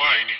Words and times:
online? 0.00 0.32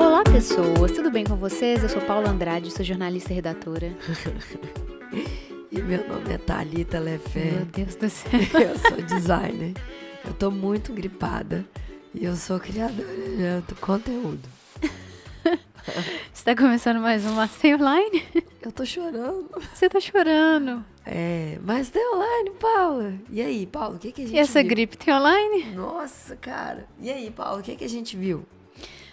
Olá, 0.00 0.22
pessoas, 0.24 0.92
tudo 0.92 1.10
bem 1.10 1.24
com 1.24 1.36
vocês? 1.36 1.82
Eu 1.82 1.90
sou 1.90 2.00
Paula 2.00 2.30
Andrade, 2.30 2.70
sou 2.70 2.84
jornalista 2.84 3.32
e 3.32 3.36
redatora. 3.36 3.92
E 5.70 5.82
meu 5.82 6.08
nome 6.08 6.32
é 6.32 6.38
Thalita 6.38 6.98
Lefé. 6.98 7.52
Meu 7.52 7.66
Deus 7.66 7.94
do 7.94 8.08
céu. 8.08 8.30
Eu 8.58 8.78
sou 8.78 9.02
designer. 9.02 9.74
Eu 10.24 10.32
tô 10.32 10.50
muito 10.50 10.94
gripada. 10.94 11.62
E 12.14 12.24
eu 12.24 12.34
sou 12.34 12.58
criadora 12.58 13.62
de 13.68 13.74
conteúdo. 13.74 14.48
Está 16.32 16.56
começando 16.56 17.00
mais 17.00 17.26
um 17.26 17.34
Master 17.34 17.78
Online? 17.78 18.24
Eu 18.68 18.72
tô 18.72 18.84
chorando. 18.84 19.48
Você 19.72 19.88
tá 19.88 19.98
chorando. 19.98 20.84
É, 21.06 21.58
mas 21.64 21.88
tem 21.88 22.06
online, 22.14 22.50
Paula. 22.60 23.14
E 23.30 23.40
aí, 23.40 23.66
Paula, 23.66 23.96
o 23.96 23.98
que, 23.98 24.12
que 24.12 24.20
a 24.20 24.24
gente 24.26 24.36
E 24.36 24.38
essa 24.38 24.60
viu? 24.60 24.68
gripe 24.68 24.94
tem 24.98 25.14
online? 25.14 25.74
Nossa, 25.74 26.36
cara. 26.36 26.86
E 27.00 27.10
aí, 27.10 27.30
Paula, 27.30 27.60
o 27.60 27.62
que, 27.62 27.74
que 27.76 27.84
a 27.84 27.88
gente 27.88 28.14
viu? 28.14 28.44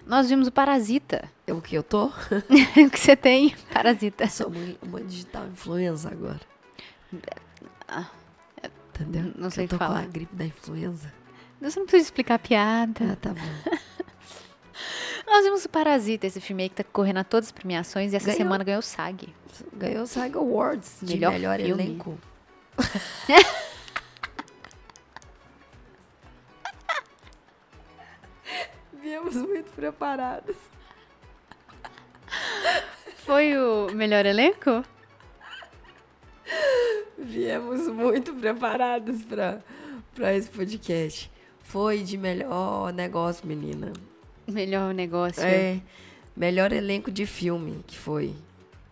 Nós 0.06 0.28
vimos 0.28 0.50
o 0.50 0.52
Parasita. 0.52 1.32
É 1.48 1.54
o 1.54 1.62
que 1.62 1.74
eu 1.74 1.84
tô? 1.84 2.08
o 2.86 2.90
que 2.92 3.00
você 3.00 3.16
tem? 3.16 3.56
Parasita. 3.72 4.28
Sou 4.28 4.48
uma, 4.50 4.76
uma 4.84 5.02
digital 5.02 5.48
influenza 5.48 6.10
agora. 6.12 6.42
Entendeu? 8.94 9.32
Não 9.38 9.50
sei 9.50 9.64
eu 9.64 9.68
o 9.68 9.70
tô 9.70 9.78
que 9.78 9.86
falar. 9.86 10.02
com 10.02 10.06
a 10.06 10.12
gripe 10.12 10.36
da 10.36 10.46
influenza. 10.46 11.14
Você 11.62 11.80
não 11.80 11.86
precisa 11.86 12.08
explicar 12.10 12.36
a 12.36 12.40
piada. 12.40 13.14
Ah, 13.14 13.16
tá 13.16 13.30
bom. 13.30 13.72
Nós 15.36 15.44
vimos 15.44 15.66
o 15.66 15.70
Parasita, 15.70 16.26
esse 16.26 16.40
filme 16.40 16.64
aí 16.64 16.70
que 16.70 16.76
tá 16.76 16.84
correndo 16.94 17.18
a 17.18 17.24
todas 17.26 17.48
as 17.48 17.52
premiações 17.52 18.14
e 18.14 18.16
essa 18.16 18.28
Ganhou. 18.28 18.38
semana 18.38 18.64
ganhou 18.64 18.80
o 18.80 18.82
SAG. 18.82 19.36
Ganhou 19.74 20.04
o 20.04 20.08
SAG 20.08 20.38
Awards 20.38 21.00
de 21.02 21.16
Melhor 21.16 21.34
melhor, 21.34 21.60
filme. 21.60 21.84
elenco. 21.84 22.18
Viemos 28.94 29.36
muito 29.36 29.74
preparadas. 29.74 30.56
Foi 33.26 33.58
o 33.58 33.92
melhor 33.94 34.26
elenco? 34.26 34.86
Viemos 37.18 37.90
muito 37.90 38.34
preparadas 38.36 39.22
para 39.26 39.62
para 40.14 40.34
esse 40.34 40.50
podcast. 40.50 41.30
Foi 41.60 42.04
de 42.04 42.18
melhor 42.18 42.94
negócio, 42.94 43.46
menina. 43.46 43.92
Melhor 44.48 44.94
negócio. 44.94 45.44
É, 45.44 45.80
melhor 46.36 46.72
elenco 46.72 47.12
de 47.12 47.26
filme 47.26 47.84
que 47.88 47.98
foi. 47.98 48.34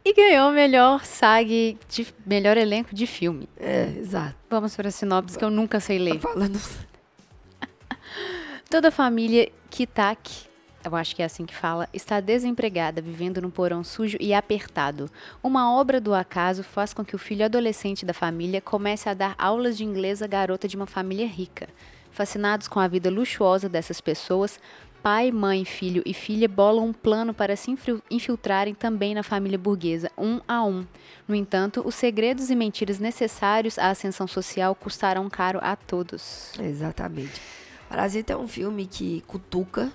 E 0.06 0.14
ganhou 0.14 0.50
o 0.50 0.54
melhor 0.54 1.06
SAG 1.06 1.78
de 1.88 2.14
melhor 2.26 2.58
elenco 2.58 2.94
de 2.94 3.08
filme. 3.08 3.48
É, 3.58 3.94
exato. 3.98 4.36
Vamos 4.50 4.76
para 4.76 4.90
a 4.90 4.92
sinopse 4.92 5.38
que 5.38 5.46
eu 5.46 5.50
nunca 5.50 5.80
sei 5.80 5.98
ler. 5.98 6.20
Falando 6.20 6.60
Toda 8.70 8.90
a 8.90 8.92
família 8.92 9.50
Kitaki, 9.70 10.48
eu 10.84 10.96
acho 10.96 11.16
que 11.16 11.22
é 11.22 11.26
assim 11.26 11.46
que 11.46 11.56
fala, 11.56 11.88
está 11.94 12.20
desempregada, 12.20 13.02
vivendo 13.02 13.42
num 13.42 13.50
porão 13.50 13.84
sujo 13.84 14.18
e 14.20 14.34
apertado. 14.34 15.10
Uma 15.42 15.74
obra 15.74 16.02
do 16.02 16.14
acaso 16.14 16.64
faz 16.64 16.94
com 16.94 17.06
que 17.06 17.16
o 17.16 17.20
filho 17.20 17.46
adolescente 17.46 18.06
da 18.06 18.14
família 18.14 18.60
comece 18.60 19.08
a 19.08 19.14
dar 19.14 19.36
aulas 19.38 19.78
de 19.78 19.86
inglês 19.86 20.22
à 20.22 20.28
garota 20.28 20.68
de 20.68 20.76
uma 20.76 20.86
família 20.86 21.26
rica. 21.26 21.70
Fascinados 22.12 22.68
com 22.68 22.80
a 22.80 22.88
vida 22.88 23.10
luxuosa 23.10 23.70
dessas 23.70 24.02
pessoas, 24.02 24.60
pai, 25.04 25.32
mãe, 25.32 25.66
filho 25.66 26.02
e 26.06 26.14
filha 26.14 26.48
bolam 26.48 26.88
um 26.88 26.94
plano 26.94 27.34
para 27.34 27.56
se 27.58 27.70
infil- 27.70 28.02
infiltrarem 28.10 28.74
também 28.74 29.14
na 29.14 29.22
família 29.22 29.58
burguesa, 29.58 30.10
um 30.18 30.40
a 30.48 30.64
um. 30.64 30.86
No 31.28 31.36
entanto, 31.36 31.82
os 31.86 31.94
segredos 31.96 32.50
e 32.50 32.56
mentiras 32.56 33.00
necessários 33.00 33.78
à 33.78 33.90
ascensão 33.90 34.26
social 34.28 34.74
custarão 34.74 35.30
caro 35.30 35.60
a 35.62 35.76
todos. 35.76 36.54
Exatamente. 36.60 37.42
Parasita 37.90 38.34
é 38.34 38.38
um 38.38 38.48
filme 38.48 38.86
que 38.88 39.22
cutuca, 39.28 39.92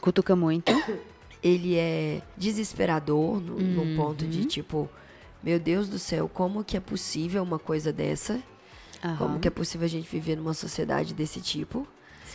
Cutuca 0.00 0.36
muito. 0.36 0.70
ele 1.42 1.76
é 1.76 2.20
desesperador 2.36 3.40
no, 3.40 3.58
num 3.58 3.96
ponto 3.96 4.24
Uhum. 4.24 4.30
de 4.30 4.44
tipo, 4.44 4.88
meu 5.42 5.58
Deus 5.58 5.88
do 5.88 5.98
céu, 5.98 6.28
como 6.32 6.62
que 6.64 6.76
é 6.76 6.80
possível 6.80 7.42
uma 7.42 7.58
coisa 7.58 7.92
dessa? 7.92 8.40
Como 9.18 9.38
que 9.38 9.46
é 9.46 9.50
possível 9.50 9.84
a 9.84 9.88
gente 9.88 10.08
viver 10.08 10.34
numa 10.36 10.54
sociedade 10.54 11.12
desse 11.12 11.38
tipo? 11.40 11.86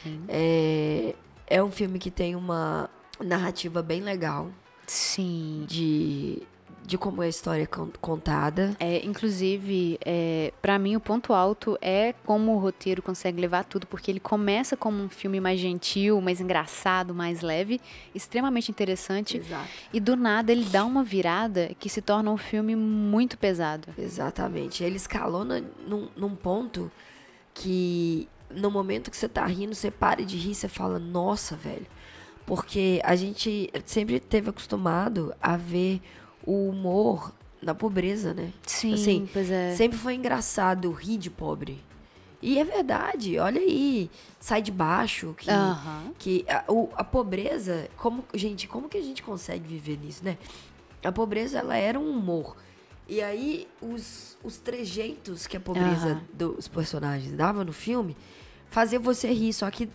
Sim. 0.04 0.22
É, 0.28 1.16
é 1.50 1.64
um 1.64 1.72
filme 1.72 1.98
que 2.00 2.12
tem 2.12 2.36
uma 2.36 2.90
narrativa 3.20 3.82
bem 3.82 4.02
legal 4.02 4.50
Sim. 4.88 5.66
de, 5.68 6.42
de 6.86 6.98
como 6.98 7.22
é 7.22 7.26
a 7.26 7.30
história 7.30 7.68
con- 7.68 7.90
contada. 8.00 8.76
É, 8.80 9.06
inclusive, 9.06 10.00
é, 10.06 10.54
para 10.62 10.80
mim, 10.80 10.96
o 10.96 11.00
ponto 11.00 11.34
alto 11.34 11.78
é 11.82 12.14
como 12.26 12.56
o 12.56 12.60
roteiro 12.60 13.02
consegue 13.02 13.42
levar 13.42 13.66
tudo, 13.66 13.86
porque 13.88 14.10
ele 14.10 14.20
começa 14.20 14.78
como 14.78 15.04
um 15.04 15.10
filme 15.10 15.40
mais 15.40 15.60
gentil, 15.60 16.22
mais 16.22 16.40
engraçado, 16.40 17.14
mais 17.14 17.42
leve, 17.42 17.82
extremamente 18.16 18.72
interessante, 18.72 19.38
Exato. 19.38 19.68
e 19.92 20.00
do 20.00 20.16
nada 20.16 20.52
ele 20.52 20.66
dá 20.66 20.86
uma 20.86 21.04
virada 21.04 21.72
que 21.80 21.90
se 21.90 22.02
torna 22.02 22.32
um 22.32 22.38
filme 22.38 22.76
muito 22.76 23.38
pesado. 23.38 23.90
Exatamente. 23.98 24.84
Ele 24.84 24.96
escalona 24.96 25.64
num, 25.86 26.08
num 26.16 26.36
ponto 26.36 26.92
que 27.54 28.28
no 28.50 28.70
momento 28.72 29.10
que 29.12 29.18
você 29.18 29.28
tá 29.30 29.46
rindo, 29.46 29.76
você 29.76 29.92
para 29.92 30.24
de 30.26 30.38
rir, 30.38 30.56
você 30.56 30.68
fala, 30.68 30.98
nossa, 31.00 31.56
velho. 31.56 31.86
Porque 32.46 33.00
a 33.04 33.16
gente 33.16 33.70
sempre 33.86 34.20
teve 34.20 34.50
acostumado 34.50 35.34
a 35.42 35.56
ver 35.56 36.02
o 36.44 36.70
humor 36.70 37.32
na 37.62 37.76
pobreza, 37.76 38.34
né? 38.34 38.52
Sim, 38.66 38.94
Assim, 38.94 39.30
pois 39.32 39.52
é. 39.52 39.76
Sempre 39.76 39.98
foi 39.98 40.16
engraçado 40.16 40.92
rir 40.92 41.18
de 41.18 41.30
pobre. 41.30 41.84
E 42.42 42.58
é 42.58 42.64
verdade, 42.64 43.38
olha 43.38 43.60
aí, 43.60 44.10
sai 44.40 44.62
de 44.62 44.72
baixo, 44.72 45.36
que, 45.38 45.50
que 46.18 46.46
a, 46.50 46.64
o- 46.72 46.90
a 46.96 47.04
pobreza, 47.04 47.90
como, 47.98 48.24
gente, 48.34 48.66
como 48.68 48.88
que 48.88 48.98
a 48.98 49.02
gente 49.02 49.22
consegue 49.22 49.68
viver 49.68 50.00
nisso, 50.00 50.24
né? 50.24 50.38
A 51.04 51.12
pobreza, 51.12 51.60
ela 51.60 51.76
era 51.76 52.00
um 52.00 52.10
humor. 52.10 52.56
E 53.10 53.22
aí, 53.22 53.68
os, 53.82 54.38
os 54.42 54.58
trejeitos 54.58 55.48
que 55.48 55.58
a 55.58 55.60
pobreza 55.60 56.12
Aham. 56.14 56.24
dos 56.34 56.68
personagens 56.70 57.36
dava 57.36 57.66
no 57.66 57.74
filme, 57.74 58.16
fazia 58.70 59.00
você 59.00 59.32
rir. 59.32 59.54
Só 59.54 59.70
que 59.70 59.90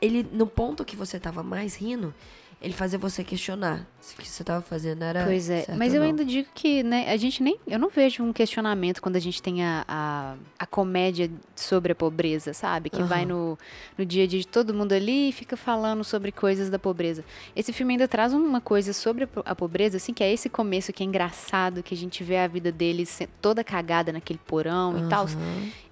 ele, 0.00 0.26
no 0.32 0.46
ponto 0.46 0.84
que 0.84 0.96
você 0.96 1.18
tava 1.18 1.42
mais 1.42 1.76
rindo, 1.76 2.14
ele 2.62 2.74
fazia 2.74 2.98
você 2.98 3.24
questionar 3.24 3.86
se 4.02 4.14
o 4.14 4.18
que 4.18 4.28
você 4.28 4.44
tava 4.44 4.60
fazendo 4.60 5.02
era 5.02 5.24
Pois 5.24 5.48
é, 5.48 5.64
mas 5.78 5.94
eu 5.94 6.02
ainda 6.02 6.22
digo 6.26 6.46
que, 6.54 6.82
né, 6.82 7.10
a 7.10 7.16
gente 7.16 7.42
nem. 7.42 7.56
Eu 7.66 7.78
não 7.78 7.88
vejo 7.88 8.22
um 8.22 8.34
questionamento 8.34 9.00
quando 9.00 9.16
a 9.16 9.18
gente 9.18 9.40
tem 9.42 9.64
a, 9.64 9.82
a, 9.88 10.34
a 10.58 10.66
comédia 10.66 11.30
sobre 11.56 11.92
a 11.92 11.94
pobreza, 11.94 12.52
sabe? 12.52 12.90
Que 12.90 13.02
vai 13.02 13.20
Aham. 13.24 13.28
no, 13.28 13.58
no 13.96 14.04
dia 14.04 14.24
a 14.24 14.26
dia 14.26 14.40
de 14.40 14.46
todo 14.46 14.74
mundo 14.74 14.92
ali 14.92 15.30
e 15.30 15.32
fica 15.32 15.56
falando 15.56 16.04
sobre 16.04 16.30
coisas 16.32 16.68
da 16.68 16.78
pobreza. 16.78 17.24
Esse 17.56 17.72
filme 17.72 17.94
ainda 17.94 18.06
traz 18.06 18.34
uma 18.34 18.60
coisa 18.60 18.92
sobre 18.92 19.24
a 19.24 19.26
po- 19.26 19.42
a 19.42 19.54
pobreza, 19.54 19.96
assim, 19.96 20.12
que 20.12 20.22
é 20.22 20.30
esse 20.30 20.50
começo 20.50 20.92
que 20.92 21.02
é 21.02 21.06
engraçado, 21.06 21.82
que 21.82 21.94
a 21.94 21.96
gente 21.96 22.22
vê 22.22 22.36
a 22.36 22.46
vida 22.46 22.70
deles 22.70 23.20
toda 23.40 23.64
cagada 23.64 24.12
naquele 24.12 24.38
porão 24.46 24.98
e 25.06 25.08
tal. 25.08 25.26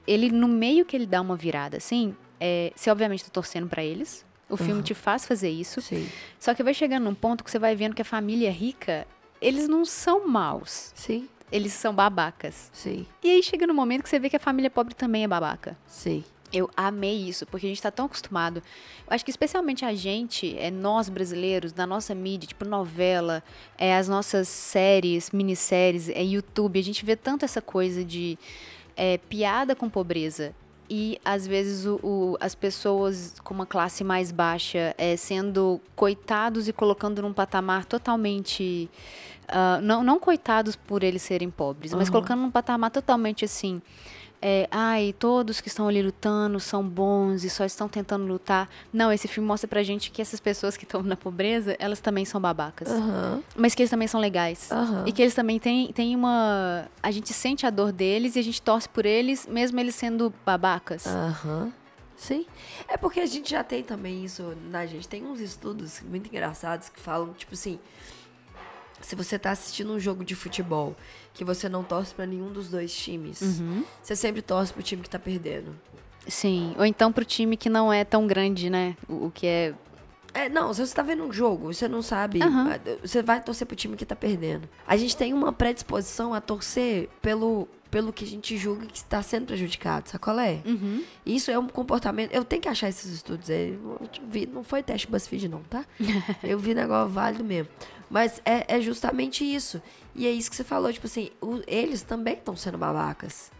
Ele, 0.09 0.31
no 0.31 0.49
meio 0.49 0.85
que 0.87 0.97
ele 0.97 1.07
dá 1.07 1.21
uma 1.21 1.37
virada, 1.37 1.77
assim, 1.77 2.17
é, 2.41 2.73
você 2.75 2.91
obviamente 2.91 3.25
tá 3.25 3.31
torcendo 3.31 3.69
pra 3.69 3.85
eles. 3.85 4.25
O 4.49 4.57
filme 4.57 4.83
te 4.83 4.95
faz 4.95 5.27
fazer 5.27 5.51
isso. 5.51 5.83
Sim, 5.83 6.09
Só 6.39 6.55
que 6.55 6.63
vai 6.63 6.73
chegando 6.73 7.05
num 7.05 7.15
ponto 7.15 7.45
que 7.45 7.51
você 7.51 7.59
vai 7.59 7.77
vendo 7.77 7.95
que 7.95 8.01
a 8.01 8.05
família 8.05 8.51
rica, 8.51 9.07
eles 9.43 9.69
não 9.69 9.85
são 9.85 10.27
maus. 10.27 10.91
sim, 10.95 11.29
Eles 11.53 11.75
são 11.75 11.93
babacas. 11.95 12.71
sim, 12.73 13.07
E 13.23 13.29
aí 13.31 13.43
chega 13.43 13.67
no 13.67 13.75
momento 13.75 14.03
que 14.03 14.09
você 14.09 14.19
vê 14.19 14.31
que 14.31 14.37
a 14.37 14.41
família 14.41 14.71
pobre 14.71 14.95
também 14.95 15.23
é 15.25 15.29
babaca. 15.29 15.77
sim. 15.87 16.25
Eu 16.51 16.71
amei 16.75 17.29
isso, 17.29 17.45
porque 17.45 17.67
a 17.67 17.69
gente 17.69 17.83
tá 17.83 17.91
tão 17.91 18.07
acostumado. 18.07 18.63
Eu 19.07 19.15
acho 19.15 19.23
que 19.23 19.31
especialmente 19.31 19.85
a 19.85 19.93
gente, 19.95 20.57
é 20.59 20.71
nós 20.71 21.11
brasileiros, 21.11 21.75
na 21.75 21.87
nossa 21.87 22.15
mídia, 22.15 22.47
tipo 22.49 22.65
novela, 22.65 23.45
é 23.77 23.95
as 23.95 24.09
nossas 24.09 24.49
séries, 24.49 25.31
minisséries, 25.31 26.09
é 26.09 26.23
YouTube, 26.25 26.79
a 26.81 26.83
gente 26.83 27.05
vê 27.05 27.15
tanto 27.17 27.45
essa 27.45 27.61
coisa 27.61 28.03
de 28.03 28.39
é, 28.99 29.17
piada 29.17 29.75
com 29.75 29.89
pobreza. 29.89 30.53
E 30.91 31.21
às 31.25 31.47
vezes 31.47 31.85
o, 31.87 31.97
o- 32.03 32.37
as 32.41 32.55
pessoas 32.55 33.35
com 33.45 33.53
uma 33.55 33.67
classe 33.67 34.03
mais 34.03 34.33
baixa 34.33 34.95
é, 34.99 35.17
sendo 35.17 35.81
coitados 35.95 36.67
e 36.67 36.73
colocando 36.73 37.23
num 37.23 37.33
patamar 37.33 37.85
totalmente. 37.85 38.91
ah, 39.49 39.79
não, 39.83 40.03
não 40.03 40.19
coitados 40.19 40.77
por 40.77 41.03
eles 41.03 41.23
serem 41.23 41.51
pobres, 41.51 41.93
mas 41.95 42.05
Aham. 42.09 42.13
colocando 42.13 42.41
num 42.43 42.51
patamar 42.51 42.91
totalmente 42.91 43.45
assim. 43.45 43.81
É, 44.41 44.69
ai, 44.71 45.15
todos 45.19 45.61
que 45.61 45.69
estão 45.69 45.89
ali 45.89 46.01
lutando 46.03 46.61
são 46.61 46.83
bons 46.87 47.43
e 47.45 47.51
só 47.51 47.65
estão 47.65 47.89
tentando 47.89 48.25
lutar. 48.27 48.69
Não, 48.93 49.13
esse 49.13 49.27
filme 49.27 49.47
mostra 49.47 49.67
pra 49.67 49.83
gente 49.83 50.11
que 50.11 50.23
essas 50.23 50.39
pessoas 50.41 50.77
que 50.77 50.85
estão 50.85 51.03
na 51.03 51.17
pobreza, 51.17 51.77
elas 51.79 52.01
também 52.01 52.25
são 52.25 52.41
babacas. 52.41 52.89
Aham, 52.89 53.43
Mas 53.57 53.75
que 53.75 53.83
eles 53.83 53.91
também 53.91 54.07
são 54.09 54.21
legais. 54.21 54.71
aham. 54.71 55.05
E 55.07 55.13
que 55.13 55.23
eles 55.23 55.35
também 55.35 55.59
têm, 55.59 55.93
têm 55.93 56.15
uma. 56.15 56.89
A 57.03 57.11
gente 57.11 57.33
sente 57.33 57.67
a 57.67 57.71
dor 57.71 57.91
deles 57.93 58.37
e 58.37 58.39
a 58.39 58.43
gente 58.43 58.63
torce 58.63 58.89
por 58.89 59.05
eles, 59.05 59.47
mesmo 59.47 59.79
eles 59.81 59.95
sendo 59.95 60.33
babacas. 60.47 61.07
Aham. 61.07 61.73
Sim. 62.17 62.47
É 62.89 62.97
porque 62.97 63.21
a 63.21 63.27
gente 63.27 63.51
já 63.51 63.63
tem 63.63 63.83
também 63.83 64.25
isso 64.25 64.57
na 64.71 64.85
gente. 64.87 65.07
Tem 65.09 65.25
uns 65.25 65.41
estudos 65.41 66.01
muito 66.03 66.27
engraçados 66.29 66.89
que 66.89 66.99
falam, 66.99 67.33
tipo 67.33 67.55
assim. 67.55 67.79
Se 69.01 69.15
você 69.15 69.39
tá 69.39 69.51
assistindo 69.51 69.93
um 69.93 69.99
jogo 70.01 70.25
de 70.25 70.35
futebol 70.35 70.95
que 71.33 71.45
você 71.45 71.69
não 71.69 71.83
torce 71.85 72.15
pra 72.15 72.27
nenhum 72.27 72.53
dos 72.53 72.69
dois 72.69 72.93
times, 72.95 73.41
Uhum. 73.41 73.85
você 74.03 74.17
sempre 74.17 74.43
torce 74.43 74.73
pro 74.73 74.83
time 74.83 75.03
que 75.03 75.11
tá 75.11 75.19
perdendo. 75.19 75.75
Sim. 76.27 76.75
Ou 76.79 76.85
então 76.85 77.13
pro 77.13 77.25
time 77.25 77.57
que 77.57 77.69
não 77.71 77.93
é 77.93 78.05
tão 78.05 78.27
grande, 78.27 78.69
né? 78.69 78.97
O, 79.09 79.27
o 79.27 79.31
que 79.31 79.47
é. 79.47 79.75
É, 80.35 80.49
não, 80.49 80.73
se 80.75 80.87
você 80.87 80.95
tá 80.95 81.03
vendo 81.03 81.25
um 81.25 81.33
jogo, 81.33 81.73
você 81.73 81.89
não 81.89 82.03
sabe, 82.03 82.41
ah, 82.43 82.79
você 83.03 83.23
vai 83.23 83.41
torcer 83.43 83.67
pro 83.67 83.75
time 83.75 83.97
que 83.97 84.05
tá 84.05 84.15
perdendo. 84.15 84.69
A 84.87 84.95
gente 84.97 85.17
tem 85.17 85.33
uma 85.33 85.53
predisposição 85.53 86.35
a 86.35 86.41
torcer 86.41 87.09
pelo, 87.23 87.67
pelo 87.91 88.13
que 88.13 88.25
a 88.25 88.27
gente 88.27 88.57
julga 88.57 88.87
que 88.87 88.97
está 88.99 89.23
sendo 89.23 89.47
prejudicado, 89.47 90.09
sabe 90.09 90.23
qual 90.23 90.39
é? 90.39 90.61
Uhum. 90.67 91.03
Isso 91.25 91.51
é 91.51 91.59
um 91.59 91.67
comportamento. 91.69 92.33
Eu 92.33 92.45
tenho 92.45 92.61
que 92.63 92.69
achar 92.69 92.89
esses 92.89 93.11
estudos 93.13 93.49
aí. 93.51 93.73
Eu 93.73 94.01
vi, 94.29 94.47
não 94.47 94.63
foi 94.63 94.83
teste 94.83 95.07
BuzzFeed, 95.07 95.49
não, 95.49 95.63
tá? 95.63 95.85
Eu 96.43 96.59
vi 96.59 96.75
negócio 96.75 97.11
válido 97.13 97.43
mesmo. 97.45 97.69
Mas 98.11 98.41
é, 98.45 98.77
é 98.77 98.81
justamente 98.81 99.45
isso. 99.45 99.81
E 100.15 100.27
é 100.27 100.31
isso 100.31 100.51
que 100.51 100.57
você 100.57 100.65
falou, 100.65 100.93
tipo 100.93 101.07
assim, 101.07 101.31
o- 101.41 101.63
eles 101.67 102.03
também 102.03 102.35
estão 102.35 102.57
sendo 102.57 102.77
babacas. 102.79 103.51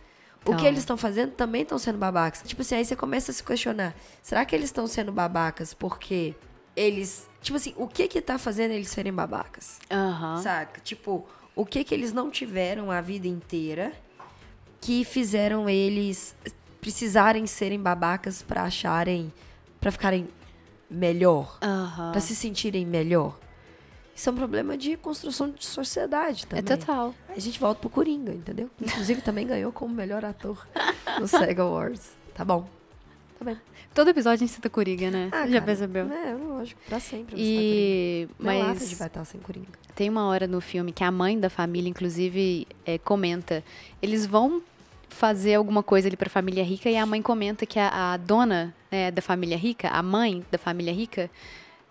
O 0.47 0.57
que 0.57 0.65
eles 0.67 0.79
estão 0.81 0.97
fazendo 0.97 1.33
também 1.33 1.61
estão 1.63 1.79
sendo 1.79 1.99
babacas. 1.99 2.43
Tipo 2.47 2.63
assim, 2.63 2.77
aí 2.77 2.85
você 2.85 2.97
começa 2.97 3.31
a 3.31 3.35
se 3.35 3.43
questionar: 3.45 3.95
será 4.23 4.45
que 4.47 4.55
eles 4.57 4.67
estão 4.71 4.87
sendo 4.87 5.13
babacas 5.13 5.75
porque 5.75 6.35
eles. 6.75 7.29
Tipo 7.43 7.57
assim, 7.57 7.75
o 7.77 7.87
que 7.87 8.09
que 8.09 8.21
tá 8.23 8.39
fazendo 8.39 8.71
eles 8.73 8.89
serem 8.89 9.13
babacas? 9.13 9.79
Aham. 9.91 10.41
Saca? 10.43 10.81
Tipo, 10.81 11.27
o 11.55 11.67
que 11.67 11.85
que 11.85 11.95
eles 11.95 12.13
não 12.15 12.31
tiveram 12.31 12.91
a 12.91 13.01
vida 13.03 13.29
inteira 13.29 13.93
que 14.81 15.05
fizeram 15.05 15.69
eles 15.69 16.35
precisarem 16.81 17.47
serem 17.47 17.81
babacas 17.81 18.43
pra 18.43 18.63
acharem, 18.63 19.33
pra 19.81 19.91
ficarem 19.91 20.29
melhor, 20.91 21.59
Aham. 21.63 22.13
pra 22.13 22.21
se 22.21 22.35
sentirem 22.35 22.87
melhor? 22.87 23.39
Isso 24.15 24.29
é 24.29 24.33
um 24.33 24.37
problema 24.37 24.77
de 24.77 24.97
construção 24.97 25.51
de 25.51 25.65
sociedade 25.65 26.45
É 26.51 26.61
também. 26.61 26.65
total. 26.79 27.15
A 27.29 27.39
gente 27.39 27.59
volta 27.61 27.81
pro 27.81 27.89
Coringa, 27.91 28.33
entendeu? 28.33 28.69
Inclusive 28.81 29.21
também 29.23 29.47
ganhou 29.47 29.71
como 29.71 29.95
melhor 29.95 30.25
ator 30.25 30.67
no 31.21 31.29
SEGA 31.29 31.63
Awards. 31.63 32.17
Tá 32.35 32.45
bom. 32.45 32.69
Tá 33.39 33.45
bem. 33.45 33.57
Todo 33.95 34.09
episódio 34.11 34.37
a 34.37 34.47
gente 34.47 34.53
cita 34.53 34.69
Coringa, 34.71 35.11
né? 35.11 35.29
Ah, 35.33 35.47
Já 35.47 35.55
cara, 35.55 35.63
percebeu? 35.65 36.13
É, 36.13 36.35
lógico, 36.35 36.81
pra 36.89 37.01
sempre. 37.01 37.35
E. 37.37 38.27
tá 38.29 38.35
Coringa. 38.45 38.53
Não 38.55 38.69
lata 38.69 38.79
de 38.81 38.87
Mas 38.87 38.99
vai 38.99 39.07
estar 39.09 39.25
sem 39.25 39.41
Coringa. 39.41 39.69
tem 39.95 40.09
uma 40.09 40.27
hora 40.27 40.47
no 40.47 40.61
filme 40.61 40.93
que 40.93 41.03
a 41.05 41.11
mãe 41.11 41.39
da 41.39 41.49
família, 41.51 41.89
inclusive, 41.89 42.67
é, 42.85 42.99
comenta. 42.99 43.63
Eles 44.03 44.27
vão 44.27 44.63
fazer 45.09 45.55
alguma 45.55 45.83
coisa 45.83 46.07
ali 46.09 46.17
pra 46.17 46.29
família 46.29 46.63
rica 46.63 46.89
e 46.91 46.97
a 46.97 47.07
mãe 47.07 47.23
comenta 47.23 47.65
que 47.65 47.79
a, 47.79 48.13
a 48.13 48.17
dona 48.17 48.75
né, 48.91 49.11
da 49.11 49.23
família 49.23 49.57
rica, 49.57 49.89
a 49.89 50.03
mãe 50.03 50.45
da 50.51 50.59
família 50.59 50.93
rica, 50.93 51.31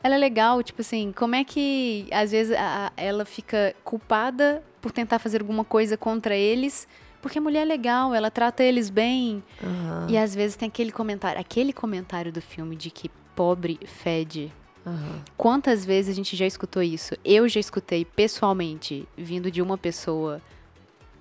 ela 0.04 0.16
é 0.16 0.18
legal, 0.18 0.62
tipo 0.62 0.82
assim, 0.82 1.12
como 1.12 1.34
é 1.36 1.44
que 1.44 2.08
às 2.12 2.32
vezes 2.32 2.56
a- 2.56 2.88
a- 2.88 2.92
ela 3.02 3.26
fica 3.26 3.76
culpada 3.84 4.64
por 4.82 4.92
tentar 4.92 5.18
fazer 5.20 5.42
alguma 5.42 5.64
coisa 5.66 5.98
contra 5.98 6.36
eles, 6.36 6.88
porque 7.22 7.40
a 7.40 7.42
mulher 7.42 7.62
é 7.62 7.66
legal, 7.66 8.14
ela 8.14 8.30
trata 8.31 8.64
eles 8.64 8.90
bem. 8.90 9.44
Aham, 9.64 10.08
E 10.10 10.18
às 10.18 10.34
vezes 10.36 10.56
tem 10.56 10.68
aquele 10.68 10.92
comentário, 10.92 11.40
aquele 11.40 11.74
comentário 11.74 12.31
do 12.31 12.42
filme 12.42 12.75
de 12.75 12.90
que 12.90 13.10
pobre 13.36 13.80
fede. 13.86 14.52
aham. 14.86 15.22
Quantas 15.36 15.84
vezes 15.86 16.12
a 16.12 16.16
gente 16.16 16.36
já 16.36 16.46
escutou 16.46 16.81
isso? 16.81 17.16
Eu 17.24 17.48
já 17.48 17.60
escutei 17.60 18.04
pessoalmente, 18.06 19.08
vindo 19.18 19.52
de 19.52 19.62
uma 19.62 19.78
pessoa 19.78 20.42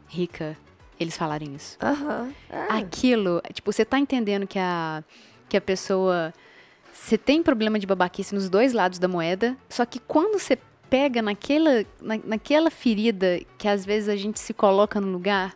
rica, 0.08 0.56
eles 0.98 1.16
falarem 1.16 1.54
isso. 1.54 1.76
É. 2.49 2.72
Aquilo, 2.78 3.42
tipo, 3.52 3.72
você 3.72 3.84
tá 3.84 3.99
entendendo 3.99 4.46
que 4.46 4.58
a, 4.58 5.02
que 5.49 5.56
a 5.56 5.60
pessoa. 5.60 6.32
Você 6.92 7.19
tem 7.19 7.42
problema 7.42 7.78
de 7.78 7.87
babaquice 7.87 8.34
nos 8.34 8.49
dois 8.49 8.72
lados 8.72 8.99
da 8.99 9.06
moeda, 9.06 9.54
só 9.69 9.84
que 9.84 9.99
quando 9.99 10.38
você 10.38 10.56
pega 10.88 11.20
naquela, 11.20 11.84
na, 12.00 12.19
naquela 12.25 12.70
ferida 12.70 13.38
que 13.58 13.69
às 13.69 13.84
vezes 13.84 14.08
a 14.08 14.16
gente 14.16 14.40
se 14.40 14.54
coloca 14.54 14.99
no 15.00 15.08
lugar, 15.12 15.54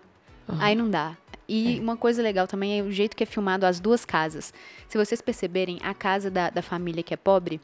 aí 0.58 0.74
não 0.74 0.90
dá. 0.90 1.16
E 1.48 1.80
uma 1.80 1.96
coisa 1.96 2.22
legal 2.22 2.46
também 2.46 2.78
é 2.78 2.82
o 2.82 2.92
jeito 2.92 3.16
que 3.16 3.24
é 3.24 3.26
filmado 3.26 3.66
as 3.66 3.80
duas 3.80 4.04
casas. 4.04 4.54
Se 4.88 4.96
vocês 4.96 5.20
perceberem, 5.20 5.78
a 5.82 5.92
casa 5.92 6.30
da, 6.30 6.48
da 6.48 6.62
família 6.62 7.02
que 7.02 7.12
é 7.12 7.16
pobre, 7.16 7.60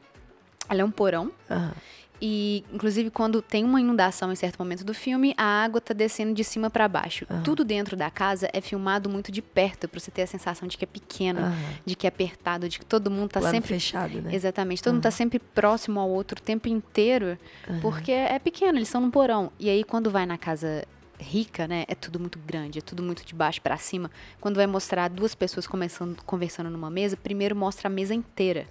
ela 0.69 0.81
é 0.81 0.85
um 0.85 0.91
porão. 0.91 1.31
Aham. 1.49 1.73
E, 2.21 2.63
inclusive, 2.73 3.11
quando 3.11 3.41
tem 3.41 3.63
uma 3.63 3.79
inundação 3.79 4.31
em 4.31 4.35
certo 4.35 4.57
momento 4.57 4.83
do 4.83 4.93
filme, 4.93 5.35
a 5.37 5.63
água 5.63 5.79
tá 5.79 5.93
descendo 5.93 6.33
de 6.33 6.43
cima 6.43 6.69
para 6.69 6.87
baixo. 6.87 7.27
Tudo 7.43 7.63
dentro 7.63 7.95
da 7.95 8.09
casa 8.09 8.49
é 8.53 8.59
filmado 8.59 9.07
muito 9.09 9.31
de 9.31 9.41
perto, 9.41 9.87
pra 9.87 9.99
você 9.99 10.09
ter 10.09 10.23
a 10.23 10.27
sensação 10.27 10.67
de 10.67 10.77
que 10.77 10.83
é 10.83 10.87
pequeno, 10.87 11.41
Aham. 11.41 11.53
de 11.85 11.95
que 11.95 12.07
é 12.07 12.09
apertado, 12.09 12.67
de 12.67 12.79
que 12.79 12.85
todo 12.85 13.11
mundo 13.11 13.29
tá 13.29 13.39
Plano 13.39 13.53
sempre. 13.53 13.69
fechado, 13.69 14.19
né? 14.21 14.33
Exatamente, 14.33 14.81
todo 14.81 14.93
mundo 14.95 15.03
tá 15.03 15.11
sempre 15.11 15.37
próximo 15.37 15.99
ao 15.99 16.09
outro 16.09 16.39
o 16.39 16.41
tempo 16.41 16.67
inteiro, 16.67 17.37
porque 17.81 18.11
é 18.11 18.39
pequeno, 18.39 18.79
eles 18.79 18.89
são 18.89 18.99
num 18.99 19.11
porão. 19.11 19.51
E 19.59 19.69
aí, 19.69 19.83
quando 19.83 20.09
vai 20.09 20.25
na 20.25 20.39
casa 20.39 20.85
rica, 21.19 21.67
né, 21.67 21.83
é 21.87 21.95
tudo 21.95 22.19
muito 22.19 22.37
grande, 22.39 22.79
é 22.79 22.81
tudo 22.81 23.01
muito 23.01 23.25
de 23.25 23.33
baixo 23.33 23.61
para 23.61 23.75
cima. 23.77 24.09
Quando 24.39 24.55
vai 24.57 24.67
mostrar 24.67 25.07
duas 25.09 25.33
pessoas 25.33 25.65
começando, 25.65 26.21
conversando 26.23 26.69
numa 26.69 26.89
mesa, 26.89 27.17
primeiro 27.17 27.55
mostra 27.55 27.87
a 27.87 27.89
mesa 27.89 28.13
inteira, 28.13 28.67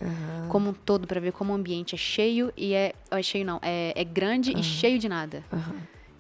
como 0.49 0.71
um 0.71 0.73
todo, 0.73 1.07
para 1.07 1.21
ver 1.21 1.33
como 1.33 1.53
o 1.53 1.57
ambiente 1.57 1.95
é 1.95 1.99
cheio 1.99 2.53
e 2.57 2.73
é, 2.73 2.95
é 3.11 3.23
cheio 3.23 3.45
não, 3.45 3.59
é, 3.63 3.93
é 3.97 4.05
grande 4.05 4.53
e 4.57 4.63
cheio 4.63 4.99
de 4.99 5.09
nada. 5.09 5.45
Aham. 5.53 5.77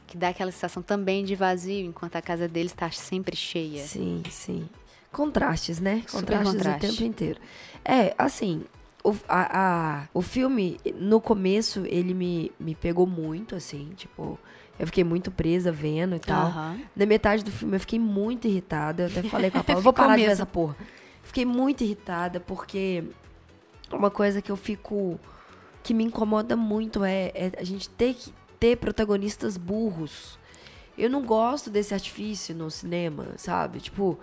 Que 0.06 0.16
dá 0.16 0.28
aquela 0.28 0.50
sensação 0.52 0.82
também 0.82 1.24
de 1.24 1.34
vazio, 1.34 1.84
enquanto 1.86 2.16
a 2.16 2.22
casa 2.22 2.46
deles 2.46 2.70
está 2.72 2.90
sempre 2.90 3.36
cheia. 3.36 3.84
Sim, 3.84 4.22
sim. 4.30 4.68
Contrastes, 5.12 5.80
né? 5.80 6.02
Contrastes 6.10 6.52
contraste. 6.52 6.86
o 6.86 6.90
tempo 6.90 7.02
inteiro. 7.04 7.40
É, 7.84 8.14
assim, 8.18 8.64
o, 9.02 9.14
a, 9.28 9.58
a- 10.02 10.08
o 10.12 10.20
filme, 10.22 10.78
no 10.96 11.20
começo, 11.20 11.84
ele 11.86 12.12
me, 12.14 12.52
me 12.60 12.74
pegou 12.74 13.06
muito, 13.06 13.54
assim, 13.54 13.92
tipo, 13.96 14.38
eu 14.78 14.86
fiquei 14.86 15.04
muito 15.04 15.30
presa 15.30 15.72
vendo 15.72 16.16
e 16.16 16.18
tal. 16.20 16.46
Aham. 16.48 16.80
Na 16.94 17.06
metade 17.06 17.42
do 17.44 17.50
filme 17.50 17.76
eu 17.76 17.80
fiquei 17.80 17.98
muito 17.98 18.46
irritada. 18.46 19.04
Eu 19.04 19.06
até 19.06 19.22
falei 19.22 19.50
com 19.50 19.58
a 19.58 19.64
Paula, 19.64 19.80
vou 19.80 19.92
parar 19.92 20.16
de 20.16 20.22
ver 20.22 20.28
mesmo. 20.28 20.32
essa 20.42 20.46
porra. 20.46 20.76
Fiquei 21.22 21.44
muito 21.44 21.82
irritada 21.82 22.38
porque 22.40 23.04
uma 23.90 24.10
coisa 24.10 24.40
que 24.42 24.50
eu 24.50 24.56
fico. 24.56 25.18
que 25.82 25.94
me 25.94 26.04
incomoda 26.04 26.56
muito 26.56 27.04
é, 27.04 27.32
é 27.34 27.52
a 27.58 27.64
gente 27.64 27.88
ter 27.90 28.14
que 28.14 28.32
ter 28.60 28.76
protagonistas 28.76 29.56
burros. 29.56 30.38
Eu 30.96 31.10
não 31.10 31.22
gosto 31.22 31.68
desse 31.70 31.92
artifício 31.92 32.54
no 32.54 32.70
cinema, 32.70 33.28
sabe? 33.36 33.80
Tipo, 33.80 34.18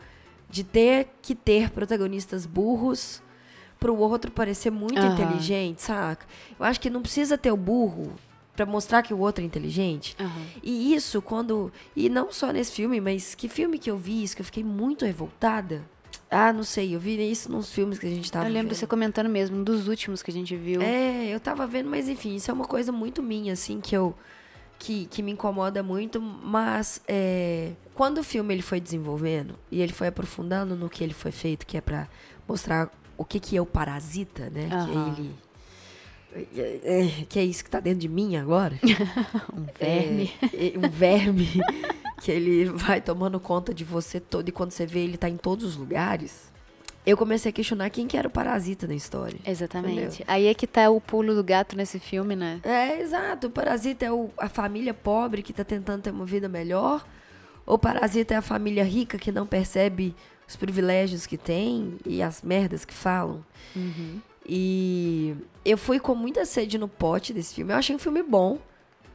de 0.49 0.63
ter 0.63 1.07
que 1.21 1.35
ter 1.35 1.69
protagonistas 1.69 2.45
burros 2.45 3.21
pro 3.79 3.95
outro 3.95 4.31
parecer 4.31 4.71
muito 4.71 4.97
Aham. 4.99 5.13
inteligente, 5.13 5.81
saca? 5.81 6.25
Eu 6.59 6.65
acho 6.65 6.79
que 6.79 6.89
não 6.89 7.01
precisa 7.01 7.37
ter 7.37 7.51
o 7.51 7.57
burro 7.57 8.13
pra 8.55 8.65
mostrar 8.65 9.01
que 9.01 9.13
o 9.13 9.19
outro 9.19 9.43
é 9.43 9.47
inteligente. 9.47 10.15
Aham. 10.19 10.45
E 10.61 10.93
isso 10.93 11.21
quando. 11.21 11.71
E 11.95 12.09
não 12.09 12.31
só 12.31 12.51
nesse 12.51 12.71
filme, 12.71 12.99
mas 13.01 13.35
que 13.35 13.47
filme 13.49 13.77
que 13.79 13.89
eu 13.89 13.97
vi 13.97 14.23
isso, 14.23 14.35
que 14.35 14.41
eu 14.41 14.45
fiquei 14.45 14.63
muito 14.63 15.05
revoltada. 15.05 15.83
Ah, 16.29 16.51
não 16.51 16.63
sei, 16.63 16.95
eu 16.95 16.99
vi 16.99 17.29
isso 17.31 17.51
nos 17.51 17.71
filmes 17.71 17.99
que 17.99 18.07
a 18.07 18.09
gente 18.09 18.31
tava 18.31 18.45
Eu 18.47 18.51
lembro 18.53 18.69
vendo. 18.69 18.77
você 18.77 18.87
comentando 18.87 19.29
mesmo, 19.29 19.57
um 19.57 19.63
dos 19.63 19.87
últimos 19.87 20.23
que 20.23 20.31
a 20.31 20.33
gente 20.33 20.55
viu. 20.55 20.81
É, 20.81 21.27
eu 21.27 21.39
tava 21.39 21.67
vendo, 21.67 21.89
mas 21.89 22.09
enfim, 22.09 22.35
isso 22.35 22.49
é 22.49 22.53
uma 22.53 22.65
coisa 22.65 22.91
muito 22.91 23.21
minha, 23.21 23.53
assim, 23.53 23.79
que 23.79 23.95
eu. 23.95 24.15
Que, 24.79 25.05
que 25.05 25.21
me 25.23 25.31
incomoda 25.31 25.81
muito, 25.81 26.19
mas 26.19 26.99
é, 27.07 27.71
quando 27.93 28.17
o 28.17 28.23
filme 28.23 28.53
ele 28.53 28.61
foi 28.61 28.81
desenvolvendo 28.81 29.57
e 29.71 29.81
ele 29.81 29.93
foi 29.93 30.07
aprofundando 30.07 30.75
no 30.75 30.89
que 30.89 31.01
ele 31.03 31.13
foi 31.13 31.31
feito, 31.31 31.65
que 31.65 31.77
é 31.77 31.81
pra 31.81 32.07
mostrar 32.45 32.91
o 33.15 33.23
que, 33.23 33.39
que 33.39 33.55
é 33.55 33.61
o 33.61 33.65
parasita, 33.65 34.49
né? 34.49 34.67
Aham. 34.73 35.13
Que 35.13 35.21
ele. 35.21 35.35
É, 36.35 37.25
que 37.29 37.39
é 37.39 37.43
isso 37.43 37.63
que 37.63 37.69
tá 37.69 37.79
dentro 37.79 37.99
de 37.99 38.09
mim 38.09 38.35
agora. 38.35 38.77
Um 39.55 39.65
verme. 39.79 40.31
É, 40.53 40.67
é, 40.67 40.77
um 40.77 40.89
verme 40.89 41.47
que 42.21 42.31
ele 42.31 42.65
vai 42.65 43.01
tomando 43.01 43.39
conta 43.39 43.73
de 43.73 43.83
você 43.83 44.19
todo 44.19 44.49
e 44.49 44.51
quando 44.51 44.71
você 44.71 44.85
vê 44.85 44.99
ele 44.99 45.17
tá 45.17 45.29
em 45.29 45.37
todos 45.37 45.63
os 45.65 45.75
lugares. 45.75 46.51
Eu 47.05 47.17
comecei 47.17 47.49
a 47.49 47.53
questionar 47.53 47.89
quem 47.89 48.07
que 48.07 48.15
era 48.15 48.27
o 48.29 48.31
parasita 48.31 48.87
na 48.87 48.95
história. 48.95 49.37
Exatamente. 49.45 50.23
Aí 50.25 50.47
é 50.47 50.53
que 50.53 50.65
tá 50.65 50.89
o 50.89 51.01
pulo 51.01 51.35
do 51.35 51.43
gato 51.43 51.75
nesse 51.75 51.99
filme, 51.99 52.33
né? 52.33 52.61
É, 52.63 53.01
exato. 53.01 53.47
O 53.47 53.49
parasita 53.49 54.05
é 54.05 54.11
o- 54.11 54.29
a 54.37 54.47
família 54.47 54.93
pobre 54.93 55.43
que 55.43 55.51
tá 55.51 55.65
tentando 55.65 56.01
ter 56.03 56.11
uma 56.11 56.25
vida 56.25 56.47
melhor. 56.47 57.05
Ou 57.65 57.75
o 57.75 57.77
parasita 57.77 58.33
é 58.33 58.37
a 58.37 58.41
família 58.41 58.85
rica 58.85 59.17
que 59.17 59.33
não 59.33 59.45
percebe 59.45 60.15
os 60.47 60.55
privilégios 60.55 61.25
que 61.25 61.37
tem 61.37 61.97
e 62.05 62.21
as 62.21 62.41
merdas 62.41 62.85
que 62.85 62.93
falam. 62.93 63.43
E 64.45 65.35
eu 65.63 65.77
fui 65.77 65.99
com 65.99 66.13
muita 66.15 66.45
sede 66.45 66.77
no 66.77 66.87
pote 66.87 67.33
desse 67.33 67.55
filme. 67.55 67.71
Eu 67.73 67.77
achei 67.77 67.95
um 67.95 67.99
filme 67.99 68.21
bom. 68.23 68.59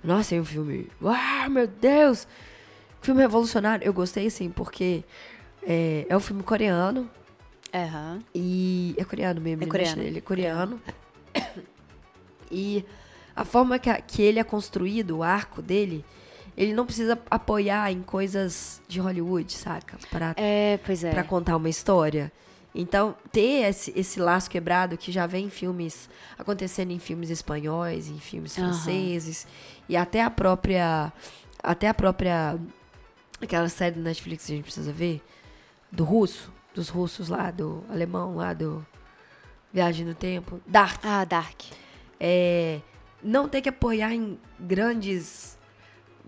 Nossa, 0.03 0.35
é 0.35 0.41
um 0.41 0.45
filme. 0.45 0.89
Uau, 1.03 1.51
meu 1.51 1.67
Deus! 1.67 2.27
Filme 3.03 3.21
revolucionário. 3.21 3.85
Eu 3.85 3.93
gostei, 3.93 4.27
assim, 4.27 4.49
porque 4.51 5.05
é, 5.63 6.07
é 6.09 6.17
um 6.17 6.21
filme 6.21 6.43
coreano. 6.43 7.09
Aham. 7.75 8.21
E 8.35 8.95
é 8.97 9.05
coreano 9.05 9.41
mesmo, 9.41 9.65
É 9.65 9.67
coreano. 9.67 10.03
Ele 10.03 10.19
é 10.19 10.21
coreano. 10.23 10.81
E 12.51 12.83
a 13.37 13.45
forma 13.45 13.79
que, 13.79 13.91
a- 13.91 14.01
que 14.01 14.23
ele 14.23 14.39
é 14.39 14.45
construído, 14.45 15.19
o 15.19 15.23
arco 15.23 15.61
dele, 15.61 16.03
ele 16.57 16.73
não 16.73 16.87
precisa 16.87 17.19
apoiar 17.31 17.93
em 17.93 18.01
coisas 18.03 18.81
de 18.89 18.99
Hollywood, 19.01 19.53
saca? 19.53 19.99
Pra, 20.11 20.33
É, 20.37 20.79
pois 20.85 21.05
é. 21.05 21.11
pra 21.11 21.23
contar 21.25 21.57
uma 21.57 21.69
história. 21.69 22.33
Então, 22.75 23.17
ter 23.33 23.69
esse, 23.69 23.93
esse 23.97 24.21
laço 24.21 24.51
quebrado 24.51 24.97
que 24.97 25.11
já 25.11 25.27
vem 25.27 25.47
em 25.47 25.51
filmes, 25.51 26.09
acontecendo 26.39 26.91
em 26.91 26.99
filmes 26.99 27.31
espanhóis, 27.31 28.09
em 28.09 28.19
filmes 28.19 28.57
Aham. 28.59 28.73
franceses, 28.73 29.47
e 29.89 29.97
até 29.97 30.23
a 30.23 30.31
própria, 30.31 31.13
até 31.63 31.89
a 31.89 31.95
própria, 31.95 32.59
aquela 33.41 33.69
série 33.69 33.97
do 33.97 34.03
Netflix 34.03 34.47
que 34.47 34.53
a 34.53 34.57
gente 34.57 34.65
precisa 34.65 34.93
ver, 34.93 35.23
do 35.91 36.05
russo, 36.05 36.53
dos 36.75 36.89
russos 36.89 37.29
lá, 37.29 37.51
do 37.51 37.83
alemão 37.89 38.37
lá, 38.37 38.53
do 38.53 38.87
Viagem 39.73 40.07
no 40.07 40.15
Tempo, 40.15 40.61
Dark. 40.67 41.01
Ah, 41.05 41.25
Dark. 41.25 41.63
É, 42.21 42.81
não 43.23 43.49
ter 43.49 43.61
que 43.61 43.69
apoiar 43.69 44.13
em 44.13 44.39
grandes 44.59 45.58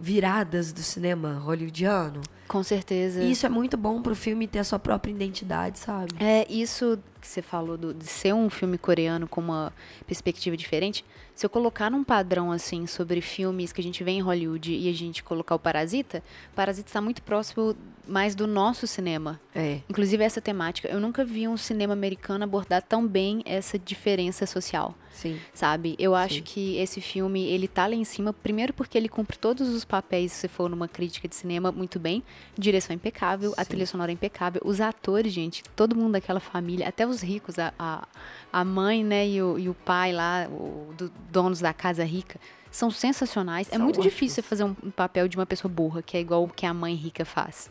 viradas 0.01 0.73
do 0.73 0.81
cinema 0.83 1.35
hollywoodiano. 1.35 2.21
Com 2.49 2.63
certeza. 2.65 3.23
Isso 3.23 3.47
é 3.47 3.49
muito 3.49 3.77
bom 3.77 4.03
pro 4.03 4.15
filme 4.17 4.49
ter 4.49 4.59
a 4.59 4.65
sua 4.65 4.79
própria 4.79 5.13
identidade, 5.13 5.79
sabe? 5.79 6.13
É, 6.19 6.45
isso 6.51 6.99
que 7.21 7.29
você 7.29 7.43
falou 7.43 7.77
do- 7.77 7.95
de 7.95 8.07
ser 8.07 8.33
um 8.35 8.49
filme 8.51 8.77
coreano 8.79 9.29
com 9.29 9.41
uma 9.41 9.73
perspectiva 10.07 10.57
diferente. 10.57 11.05
Se 11.35 11.47
eu 11.47 11.51
colocar 11.51 11.91
num 11.91 12.03
padrão 12.03 12.51
assim 12.51 12.87
sobre 12.87 13.21
filmes 13.21 13.73
que 13.73 13.81
a 13.81 13.85
gente 13.85 14.03
vê 14.03 14.11
em 14.13 14.21
Hollywood 14.21 14.73
e 14.75 14.89
a 14.89 14.93
gente 14.93 15.23
colocar 15.23 15.55
o 15.55 15.59
Parasita, 15.59 16.23
Parasita 16.57 16.89
está 16.89 17.01
muito 17.01 17.23
próximo 17.23 17.77
mais 18.09 18.35
do 18.35 18.47
nosso 18.47 18.87
cinema. 18.87 19.39
É. 19.55 19.81
Inclusive 19.89 20.25
essa 20.25 20.41
temática. 20.41 20.89
Eu 20.89 20.99
nunca 20.99 21.25
vi 21.25 21.47
um 21.47 21.57
cinema 21.57 21.93
americano 21.93 22.43
abordar 22.43 22.83
tão 22.83 23.07
bem 23.07 23.43
essa 23.45 23.79
diferença 23.79 24.45
social. 24.47 24.95
Sim. 25.13 25.39
sabe? 25.53 25.97
Eu 25.99 26.15
acho 26.15 26.37
Sim. 26.37 26.43
que 26.43 26.77
esse 26.79 27.01
filme, 27.01 27.45
ele 27.47 27.69
tá 27.69 27.87
lá 27.87 27.95
em 27.95 28.05
cima, 28.05 28.33
primeiro 28.33 28.73
porque 28.73 28.97
ele 28.97 29.09
cumpre 29.09 29.37
todos 29.37 29.69
os 29.69 29.85
papéis, 29.85 30.33
se 30.33 30.49
for 30.49 30.71
numa 30.71 30.89
crítica 30.89 31.29
de 31.29 31.35
cinema, 31.35 31.71
muito 31.73 31.99
bem. 31.99 32.23
Direção 32.57 32.95
impecável, 32.97 33.53
a 33.57 33.65
Sim. 33.65 33.71
trilha 33.71 33.87
sonora 33.87 34.11
impecável. 34.13 34.61
Os 34.65 34.81
atores, 34.81 35.33
gente, 35.33 35.63
todo 35.77 35.95
mundo 35.97 36.13
daquela 36.13 36.41
família, 36.41 36.89
até 36.89 37.07
os 37.07 37.21
ricos, 37.23 37.59
a, 37.59 37.75
a, 37.79 38.07
a 38.53 38.65
mãe, 38.65 39.05
né, 39.05 39.29
e 39.29 39.43
o, 39.43 39.59
e 39.59 39.69
o 39.69 39.75
pai 39.75 40.13
lá, 40.13 40.47
o, 40.51 40.95
do, 40.97 41.13
donos 41.31 41.61
da 41.61 41.73
casa 41.75 42.05
rica, 42.05 42.39
são 42.71 42.91
sensacionais. 42.91 43.67
é 43.69 43.73
São 43.77 43.81
muito 43.85 43.97
ótimos. 43.99 44.13
difícil 44.13 44.37
você 44.37 44.49
fazer 44.49 44.65
um, 44.65 44.75
papel 44.93 45.27
de 45.29 45.37
uma 45.37 45.45
pessoa 45.45 45.71
burra, 45.71 46.03
que 46.03 46.17
é 46.17 46.21
igual 46.21 46.45
o 46.45 46.49
que 46.49 46.65
a 46.65 46.73
mãe 46.73 46.95
rica 46.95 47.25
faz. 47.25 47.69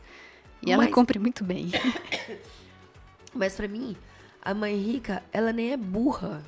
E 0.61 0.71
ela 0.71 0.83
Mas- 0.83 0.93
cumpre 0.93 1.17
muito 1.17 1.43
bem. 1.43 1.71
Mas 3.33 3.55
pra 3.55 3.67
mim, 3.67 3.95
a 4.41 4.53
mãe 4.53 4.75
rica, 4.77 5.23
ela 5.31 5.53
nem 5.53 5.71
é 5.71 5.77
burra. 5.77 6.43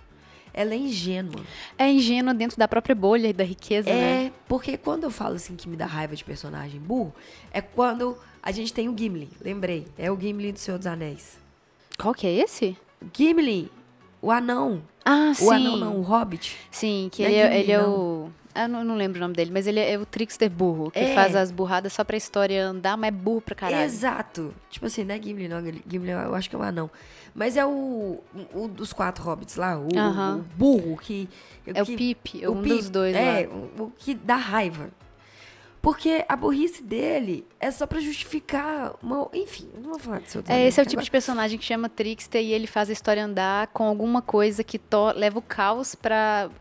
Ela 0.53 0.73
é 0.73 0.77
ingênua. 0.77 1.41
É 1.77 1.89
ingênua 1.89 2.33
dentro 2.33 2.57
da 2.57 2.67
própria 2.67 2.95
bolha 2.95 3.27
e 3.27 3.33
da 3.33 3.43
riqueza, 3.43 3.89
né? 3.89 4.25
É, 4.25 4.31
porque 4.47 4.77
quando 4.77 5.03
eu 5.03 5.11
falo 5.11 5.35
assim 5.35 5.55
que 5.55 5.67
me 5.67 5.75
dá 5.75 5.85
raiva 5.85 6.15
de 6.15 6.23
personagem 6.23 6.79
burro, 6.79 7.13
é 7.51 7.61
quando 7.61 8.17
a 8.41 8.51
gente 8.51 8.73
tem 8.73 8.89
o 8.89 8.97
Gimli. 8.97 9.29
Lembrei. 9.41 9.87
É 9.97 10.11
o 10.11 10.19
Gimli 10.19 10.51
do 10.51 10.59
Senhor 10.59 10.77
dos 10.77 10.87
Anéis. 10.87 11.37
Qual 11.97 12.13
que 12.13 12.27
é 12.27 12.33
esse? 12.33 12.75
Gimli, 13.15 13.71
o 14.21 14.31
anão. 14.31 14.81
Ah, 15.05 15.33
sim. 15.33 15.45
O 15.45 15.51
anão 15.51 15.77
não, 15.77 15.97
o 15.97 16.01
hobbit. 16.01 16.57
Sim, 16.69 17.09
que 17.11 17.23
Não 17.23 17.29
é 17.29 17.33
ele, 17.33 17.39
é, 17.39 17.43
Gimli, 17.47 17.59
ele 17.63 17.71
é 17.71 17.77
não. 17.81 17.89
o. 17.89 18.33
Eu 18.53 18.67
não, 18.67 18.83
não 18.83 18.95
lembro 18.95 19.17
o 19.17 19.21
nome 19.21 19.33
dele, 19.33 19.51
mas 19.51 19.65
ele 19.67 19.79
é 19.79 19.97
o 19.97 20.05
trickster 20.05 20.49
burro, 20.49 20.91
que 20.91 20.99
É. 20.99 21.15
faz 21.15 21.35
as 21.35 21.51
burradas 21.51 21.93
só 21.93 22.03
pra 22.03 22.17
história 22.17 22.65
andar, 22.65 22.97
mas 22.97 23.07
é 23.09 23.11
burro 23.11 23.41
pra 23.41 23.55
caralho. 23.55 23.83
Exato. 23.83 24.53
Tipo 24.69 24.85
assim, 24.87 25.03
não 25.03 25.15
é 25.15 25.21
Gimli, 25.21 25.47
não. 25.47 25.61
Gimli 25.87 26.09
eu 26.11 26.35
acho 26.35 26.49
que 26.49 26.55
é 26.55 26.59
um 26.59 26.63
anão. 26.63 26.89
Mas 27.33 27.55
é 27.55 27.65
o, 27.65 28.19
o 28.53 28.67
dos 28.67 28.91
quatro 28.91 29.23
hobbits 29.23 29.55
lá, 29.55 29.79
o, 29.79 29.87
Aham. 29.97 30.37
o 30.37 30.57
burro 30.57 30.97
que... 30.97 31.29
É 31.65 31.81
o 31.81 31.85
que- 31.85 31.95
Pip, 31.95 32.45
o 32.47 32.51
um 32.51 32.61
Pip, 32.61 32.75
dos 32.75 32.89
dois 32.89 33.15
É, 33.15 33.47
o, 33.47 33.83
o 33.85 33.93
que 33.97 34.13
dá 34.13 34.35
raiva. 34.35 34.89
Porque 35.81 36.23
a 36.29 36.35
burrice 36.35 36.83
dele 36.83 37.43
é 37.59 37.71
só 37.71 37.87
pra 37.87 37.99
justificar 37.99 38.93
uma... 39.01 39.27
Enfim, 39.33 39.67
não 39.81 39.91
vou 39.91 39.99
falar 39.99 40.19
disso. 40.19 40.43
É, 40.47 40.67
esse 40.67 40.79
é 40.79 40.83
o 40.83 40.85
tipo 40.85 41.01
de 41.01 41.09
personagem 41.09 41.57
que 41.57 41.65
chama 41.65 41.89
trickster 41.89 42.39
e 42.39 42.53
ele 42.53 42.67
faz 42.67 42.89
a 42.89 42.93
história 42.93 43.23
andar 43.25 43.65
com 43.67 43.85
alguma 43.85 44.21
coisa 44.21 44.63
que 44.63 44.77
to- 44.77 45.11
leva 45.15 45.39
o 45.39 45.41
caos 45.41 45.95
pra, 45.95 46.51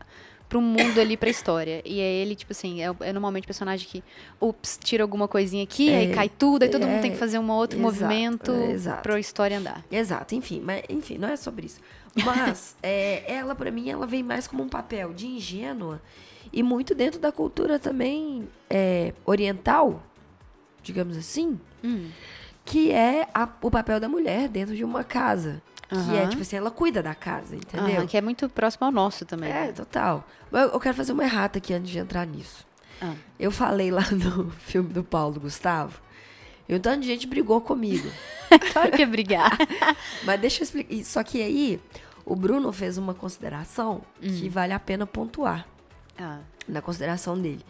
pro 0.51 0.59
mundo 0.61 0.99
ali, 0.99 1.15
pra 1.15 1.29
história. 1.29 1.81
E 1.85 2.01
é 2.01 2.13
ele, 2.13 2.35
tipo 2.35 2.51
assim, 2.51 2.81
é, 2.83 2.93
é 2.99 3.13
normalmente 3.13 3.45
o 3.45 3.47
personagem 3.47 3.87
que, 3.87 4.03
ups, 4.41 4.77
tira 4.83 5.01
alguma 5.01 5.25
coisinha 5.25 5.63
aqui, 5.63 5.89
É, 5.89 5.97
aí 5.99 6.13
cai 6.13 6.27
tudo, 6.27 6.63
aí 6.63 6.69
todo 6.69 6.81
mundo 6.85 6.97
é, 6.97 7.01
tem 7.01 7.11
que 7.11 7.17
fazer 7.17 7.39
um 7.39 7.49
outro 7.49 7.79
exato, 7.79 7.93
movimento 7.93 8.51
é, 8.51 8.71
exato. 8.71 9.01
pra 9.01 9.17
história 9.17 9.57
andar. 9.57 9.81
Exato, 9.89 10.35
enfim, 10.35 10.59
mas 10.61 10.83
enfim, 10.89 11.17
não 11.17 11.29
é 11.29 11.37
sobre 11.37 11.67
isso. 11.67 11.79
Mas 12.25 12.75
é, 12.83 13.23
ela, 13.33 13.55
pra 13.55 13.71
mim, 13.71 13.89
ela 13.89 14.05
vem 14.05 14.21
mais 14.23 14.45
como 14.45 14.61
um 14.61 14.67
papel 14.67 15.13
de 15.13 15.25
ingênua 15.25 16.01
e 16.51 16.61
muito 16.61 16.93
dentro 16.93 17.17
da 17.17 17.31
cultura 17.31 17.79
também 17.79 18.45
é, 18.69 19.13
oriental, 19.25 20.03
digamos 20.83 21.15
assim, 21.15 21.57
Hum. 21.81 22.09
que 22.65 22.91
é 22.91 23.25
a- 23.33 23.47
o 23.61 23.71
papel 23.71 24.01
da 24.01 24.09
mulher 24.09 24.49
dentro 24.49 24.75
de 24.75 24.83
uma 24.83 25.01
casa. 25.05 25.61
Que 25.91 26.15
é, 26.17 26.25
tipo 26.27 26.41
assim, 26.41 26.55
ela 26.55 26.71
cuida 26.71 27.03
da 27.03 27.13
casa, 27.13 27.53
entendeu? 27.55 27.97
Aham, 27.97 28.07
que 28.07 28.15
é 28.17 28.21
muito 28.21 28.47
próximo 28.47 28.85
ao 28.85 28.91
nosso 28.91 29.25
também. 29.25 29.51
É, 29.51 29.71
total. 29.73 30.25
Mas 30.49 30.71
eu- 30.71 30.79
quero 30.79 30.95
fazer 30.95 31.11
uma 31.11 31.23
errata 31.23 31.57
aqui 31.57 31.73
antes 31.73 31.91
de 31.91 31.99
entrar 31.99 32.25
nisso. 32.25 32.65
Ah. 33.01 33.13
Eu 33.37 33.51
falei 33.51 33.91
lá 33.91 34.03
no 34.11 34.49
filme 34.51 34.93
do 34.93 35.03
Paulo 35.03 35.39
Gustavo, 35.39 35.99
e 36.69 36.73
um 36.75 36.79
tanto 36.79 37.01
de 37.01 37.07
gente 37.07 37.27
brigou 37.27 37.59
comigo. 37.61 38.09
Claro 38.73 38.91
que 38.91 39.01
é 39.01 39.05
brigar. 39.05 39.57
Mas 40.25 40.39
deixa 40.41 40.59
eu 40.61 40.63
explicar. 40.65 41.03
Só 41.05 41.23
que 41.23 41.41
aí, 41.41 41.79
o 42.25 42.35
Bruno 42.35 42.71
fez 42.73 42.97
uma 42.97 43.13
consideração 43.13 44.01
que 44.21 44.47
Hum. 44.47 44.49
vale 44.49 44.73
a 44.73 44.79
pena 44.79 45.05
pontuar 45.07 45.65
ah, 46.19 46.39
na 46.67 46.81
consideração 46.81 47.37
dele. 47.37 47.65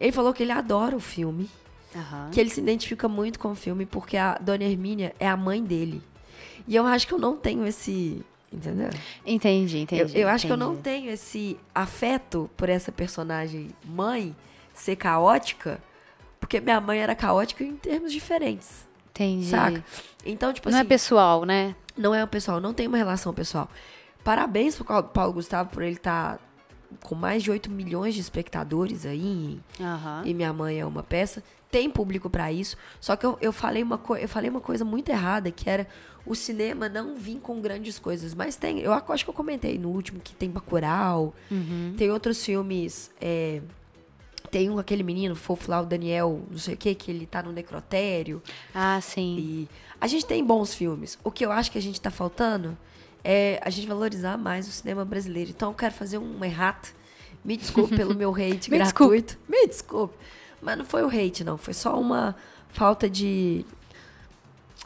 Ele 0.00 0.10
falou 0.12 0.34
que 0.34 0.42
ele 0.42 0.50
adora 0.52 0.96
o 0.96 1.00
filme, 1.00 1.48
que 2.32 2.40
ele 2.40 2.50
se 2.50 2.60
identifica 2.60 3.08
muito 3.08 3.38
com 3.38 3.52
o 3.52 3.54
filme 3.54 3.86
porque 3.86 4.16
a 4.16 4.34
Dona 4.38 4.64
Hermínia 4.64 5.14
é 5.20 5.28
a 5.28 5.36
mãe 5.36 5.62
dele. 5.64 6.02
E 6.66 6.74
eu 6.76 6.86
acho 6.86 7.06
que 7.06 7.14
eu 7.14 7.18
não 7.18 7.36
tenho 7.36 7.66
esse. 7.66 8.24
Entendeu? 8.52 8.88
Entendi, 9.24 9.76
Eu, 9.78 9.82
entendi. 9.82 10.18
eu 10.18 10.28
acho 10.28 10.46
que 10.46 10.52
eu 10.52 10.56
não 10.56 10.72
entendi. 10.74 10.82
tenho 11.00 11.10
esse 11.12 11.58
afeto 11.74 12.48
por 12.56 12.68
essa 12.68 12.90
personagem 12.92 13.70
mãe 13.84 14.34
ser 14.72 14.96
caótica, 14.96 15.82
porque 16.40 16.60
minha 16.60 16.80
mãe 16.80 16.98
era 17.00 17.14
caótica 17.14 17.64
em 17.64 17.76
termos 17.76 18.12
diferentes. 18.12 18.86
Entendi. 19.10 19.46
Saca? 19.46 19.84
Então, 20.24 20.52
tipo 20.52 20.70
não 20.70 20.78
é 20.78 20.80
assim. 20.82 20.88
pessoal, 20.88 21.44
né? 21.44 21.74
Não 21.96 22.14
é 22.14 22.22
o 22.22 22.28
pessoal, 22.28 22.60
não 22.60 22.72
tem 22.72 22.86
uma 22.86 22.96
relação 22.96 23.34
pessoal. 23.34 23.68
Parabéns 24.22 24.76
pro 24.76 25.02
Paulo- 25.02 25.32
Gustavo 25.32 25.70
por 25.70 25.82
ele 25.82 25.96
estar 25.96 26.38
com 27.02 27.14
mais 27.14 27.42
de 27.42 27.50
8 27.50 27.70
milhões 27.70 28.14
de 28.14 28.20
espectadores 28.20 29.04
aí 29.04 29.60
Aham. 29.80 30.22
e 30.24 30.32
Minha 30.32 30.52
Mãe 30.52 30.78
é 30.78 30.86
uma 30.86 31.02
peça. 31.02 31.42
Tem 31.76 31.90
público 31.90 32.30
pra 32.30 32.50
isso. 32.50 32.74
Só 32.98 33.16
que 33.16 33.26
eu, 33.26 33.36
eu, 33.38 33.52
falei 33.52 33.82
uma 33.82 34.00
eu 34.18 34.26
falei 34.26 34.48
uma 34.48 34.62
coisa 34.62 34.82
muito 34.82 35.10
errada, 35.10 35.50
que 35.50 35.68
era 35.68 35.86
o 36.24 36.34
cinema 36.34 36.88
não 36.88 37.16
vir 37.16 37.38
com 37.38 37.60
grandes 37.60 37.98
coisas. 37.98 38.34
Mas 38.34 38.56
tem, 38.56 38.80
eu 38.80 38.94
acho 38.94 39.24
que 39.24 39.28
eu 39.28 39.34
comentei 39.34 39.78
no 39.78 39.90
último 39.90 40.18
que 40.18 40.34
tem 40.34 40.48
Bacurau, 40.48 41.34
Uhum. 41.50 41.92
tem 41.94 42.10
outros 42.10 42.42
filmes. 42.42 43.10
é, 43.20 43.60
tem 44.50 44.70
um 44.70 44.78
aquele 44.78 45.02
menino 45.02 45.36
fofo 45.36 45.70
lá, 45.70 45.82
o 45.82 45.84
Daniel, 45.84 46.40
não 46.50 46.56
sei 46.56 46.72
o 46.72 46.76
que, 46.78 46.94
que 46.94 47.10
ele 47.10 47.26
tá 47.26 47.42
no 47.42 47.52
necrotério. 47.52 48.42
Ah, 48.74 48.98
sim. 49.02 49.36
E 49.38 49.68
a 50.00 50.06
gente 50.06 50.24
tem 50.24 50.42
bons 50.42 50.74
filmes. 50.74 51.18
O 51.22 51.30
que 51.30 51.44
eu 51.44 51.52
acho 51.52 51.70
que 51.70 51.76
a 51.76 51.82
gente 51.82 52.00
tá 52.00 52.10
faltando 52.10 52.74
é 53.22 53.60
a 53.62 53.68
gente 53.68 53.86
valorizar 53.86 54.38
mais 54.38 54.66
o 54.66 54.70
cinema 54.70 55.04
brasileiro. 55.04 55.50
Então 55.50 55.72
eu 55.72 55.74
quero 55.74 55.92
fazer 55.92 56.16
um 56.16 56.42
errata. 56.42 56.88
Me 57.44 57.54
desculpe 57.54 57.94
pelo 57.94 58.14
meu 58.14 58.30
hate 58.34 58.70
Me 58.70 58.78
gratuito. 58.78 59.36
Me 59.46 59.66
desculpe. 59.66 60.14
Mas 60.66 60.76
não 60.76 60.84
foi 60.84 61.04
o 61.04 61.06
hate, 61.06 61.44
não. 61.44 61.56
Foi 61.56 61.72
só 61.72 61.96
uma 61.98 62.34
falta 62.70 63.08
de. 63.08 63.64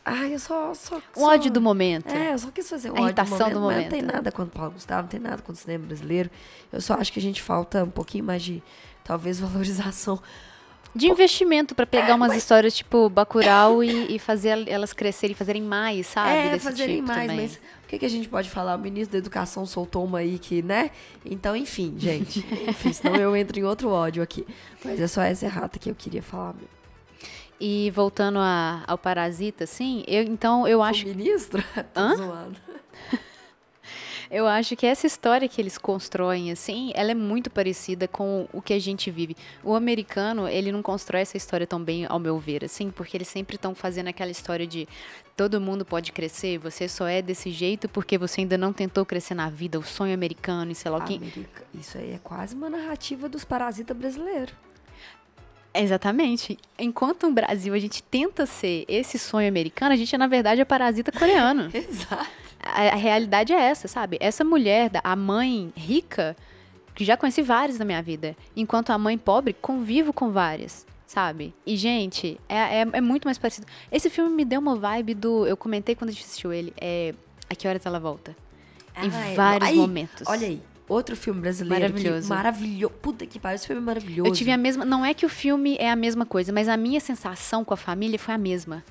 Ai, 0.05 0.35
eu 0.35 0.39
só. 0.39 0.75
só 0.75 0.97
O 1.17 1.21
só- 1.21 1.27
ódio 1.33 1.51
do 1.51 1.61
momento. 1.61 2.09
É, 2.13 2.35
eu 2.35 2.39
só 2.39 2.51
quis 2.51 2.69
fazer 2.69 2.91
um 2.91 2.93
A 2.93 2.97
ódio 2.97 3.07
irritação 3.07 3.39
momento, 3.39 3.55
do 3.55 3.61
mas 3.61 3.63
Não 3.77 3.77
momento. 3.77 3.91
tem 3.91 4.03
nada 4.03 4.31
contra 4.31 4.51
o 4.55 4.57
Paulo 4.59 4.73
Gustavo, 4.73 5.03
não 5.03 5.09
tem 5.09 5.19
nada 5.21 5.39
contra 5.39 5.53
o 5.55 5.57
cinema 5.57 5.87
brasileiro. 5.87 6.31
Eu 6.71 6.81
só 6.83 6.95
acho 6.95 7.11
que 7.11 7.19
a 7.19 7.23
gente 7.23 7.41
falta 7.43 7.83
um 7.83 7.91
pouquinho 7.91 8.25
mais 8.25 8.43
de, 8.43 8.63
talvez, 9.03 9.41
valorização. 9.41 10.21
De 10.95 11.07
investimento 11.07 11.75
pra 11.75 11.87
pegar 11.87 12.09
É, 12.11 12.15
umas 12.15 12.29
mas- 12.29 12.39
histórias 12.39 12.75
tipo 12.77 13.09
Bacurau 13.09 13.83
e, 13.83 14.15
e 14.15 14.19
fazer 14.19 14.69
elas 14.69 14.93
crescerem, 14.93 15.35
fazerem 15.37 15.63
mais, 15.63 16.07
sabe? 16.09 16.31
é, 16.31 16.51
Desse 16.51 16.65
fazerem 16.65 16.97
tipo 16.97 17.09
mais, 17.09 17.31
também. 17.31 17.47
mas 17.47 17.57
o 17.57 17.80
que, 17.91 17.99
que 17.99 18.07
a 18.07 18.11
gente 18.11 18.29
pode 18.29 18.49
falar? 18.49 18.77
O 18.77 18.79
ministro 18.79 19.13
da 19.13 19.19
Educação 19.19 19.67
soltou 19.67 20.05
uma 20.05 20.19
aí 20.19 20.39
que, 20.39 20.63
né? 20.63 20.91
Então, 21.25 21.57
enfim, 21.57 21.95
gente. 21.99 22.39
enfim, 22.69 22.93
senão 22.93 23.17
eu 23.17 23.35
entro 23.37 23.59
em 23.59 23.65
outro 23.65 23.91
ódio 23.91 24.23
aqui. 24.23 24.47
Mas 24.85 25.01
é 25.01 25.07
só 25.09 25.21
essa 25.23 25.45
errata 25.47 25.79
que 25.79 25.91
eu 25.91 25.95
queria 25.95 26.23
falar. 26.23 26.55
Meu. 26.55 26.69
E 27.61 27.91
voltando 27.91 28.39
a- 28.39 28.83
ao 28.87 28.97
Parasita, 28.97 29.65
assim, 29.65 30.03
eu, 30.07 30.23
então 30.23 30.67
eu 30.69 30.83
acho, 30.83 31.05
O 31.05 31.09
ministro? 31.09 31.63
Tô 31.93 32.01
Hã? 32.01 32.17
zoando. 32.17 32.57
Eu 34.31 34.47
acho 34.47 34.77
que 34.77 34.87
essa 34.87 35.07
história 35.07 35.49
que 35.49 35.61
eles 35.61 35.77
constroem, 35.77 36.53
assim, 36.53 36.93
ela 36.95 37.11
é 37.11 37.15
muito 37.15 37.51
parecida 37.51 38.07
com 38.07 38.47
o 38.53 38.63
que 38.63 38.73
a 38.73 38.79
gente 38.79 39.11
vive. 39.11 39.37
O 39.65 39.75
americano, 39.75 40.47
ele 40.47 40.71
não 40.71 40.83
constrói 40.83 41.23
essa 41.23 41.37
história 41.37 41.67
tão 41.67 41.83
bem, 41.83 42.07
ao 42.09 42.19
meu 42.19 42.39
ver, 42.39 42.65
assim, 42.65 42.91
porque 42.91 43.17
eles 43.17 43.29
sempre 43.29 43.57
estão 43.57 43.75
fazendo 43.75 44.09
aquela 44.09 44.31
história 44.31 44.67
de 44.67 44.87
todo 45.37 45.61
mundo 45.61 45.85
pode 45.85 46.13
crescer, 46.13 46.59
você 46.59 46.87
só 46.87 47.09
é 47.09 47.23
desse 47.23 47.51
jeito 47.51 47.89
porque 47.89 48.19
você 48.19 48.43
ainda 48.43 48.59
não 48.59 48.73
tentou 48.75 49.07
crescer 49.07 49.35
na 49.35 49.49
vida, 49.49 49.79
o 49.79 49.83
sonho 49.83 50.13
americano 50.13 50.71
e 50.71 50.75
sei 50.75 50.91
lá 50.91 50.99
o 50.99 51.05
que. 51.05 51.21
Isso 51.75 51.97
aí 51.97 52.13
é 52.13 52.21
quase 52.23 52.55
uma 52.55 52.69
narrativa 52.69 53.29
dos 53.29 53.45
parasitas 53.45 53.97
brasileiros. 53.97 54.55
Exatamente. 55.73 56.59
Enquanto 56.79 57.27
no 57.27 57.33
Brasil 57.33 57.73
a 57.73 57.79
gente 57.79 58.03
tenta 58.03 58.45
ser 58.45 58.85
esse 58.87 59.19
sonho 59.19 59.49
americano, 59.49 59.95
a 59.95 59.97
gente, 59.97 60.17
na 60.19 60.27
verdade, 60.27 60.61
é 60.61 60.65
parasita 60.65 61.11
coreano. 61.13 61.71
Exato. 61.75 62.50
A, 62.63 62.89
a 62.89 62.97
realidade 62.97 63.53
é 63.53 63.61
essa, 63.61 63.89
sabe? 63.89 64.17
Essa 64.21 64.45
mulher, 64.45 64.91
a 65.03 65.17
mãe 65.17 65.73
rica, 65.77 66.37
que 66.95 67.05
já 67.05 67.17
conheci 67.17 67.43
várias 67.43 67.79
na 67.79 67.85
minha 67.85 68.03
vida, 68.03 68.37
enquanto 68.57 68.91
a 68.91 68.99
mãe 68.99 69.17
pobre 69.17 69.53
convivo 69.53 70.13
com 70.13 70.31
várias 70.31 70.87
sabe? 71.11 71.53
E, 71.67 71.77
gente, 71.77 72.39
é, 72.49 72.83
é, 72.83 72.87
é, 72.93 73.01
muito 73.01 73.25
mais 73.25 73.37
parecido. 73.37 73.67
Esse 73.91 74.09
filme 74.09 74.31
me 74.33 74.45
deu 74.45 74.61
uma 74.61 74.77
vibe 74.77 75.15
do. 75.15 75.45
Eu 75.45 75.57
comentei 75.57 75.97
quando 75.97 76.11
a 76.11 76.13
gente 76.13 76.25
assistiu 76.25 76.53
ele. 76.53 76.73
É. 76.81 77.13
A 77.49 77.55
que 77.57 77.67
horas 77.67 77.85
ela 77.85 77.99
volta? 77.99 78.37
Ah, 78.95 79.05
em 79.05 79.35
vários 79.35 79.71
aí, 79.71 79.77
momentos. 79.77 80.29
Olha 80.29 80.47
aí. 80.47 80.63
Outro 80.89 81.17
filme 81.17 81.41
brasileiro. 81.41 81.83
Maravilhoso. 81.83 82.29
maravilhoso. 82.29 82.95
Puta 83.03 83.27
que 83.27 83.41
pariu, 83.41 83.57
esse 83.57 83.67
filme 83.67 83.83
é 83.83 83.85
maravilhoso. 83.85 84.31
Eu 84.31 84.33
tive 84.33 84.53
a 84.53 84.57
mesma. 84.57 84.85
Não 84.85 85.05
é 85.05 85.13
que 85.13 85.27
o 85.27 85.29
filme 85.29 85.77
é 85.81 85.91
a 85.91 85.97
mesma 85.97 86.25
coisa, 86.25 86.53
mas 86.53 86.69
a 86.69 86.77
minha 86.77 87.01
sensação 87.01 87.65
com 87.65 87.75
a 87.75 87.77
família 87.77 88.19
foi 88.19 88.35
a 88.35 88.39
mesma. 88.39 88.85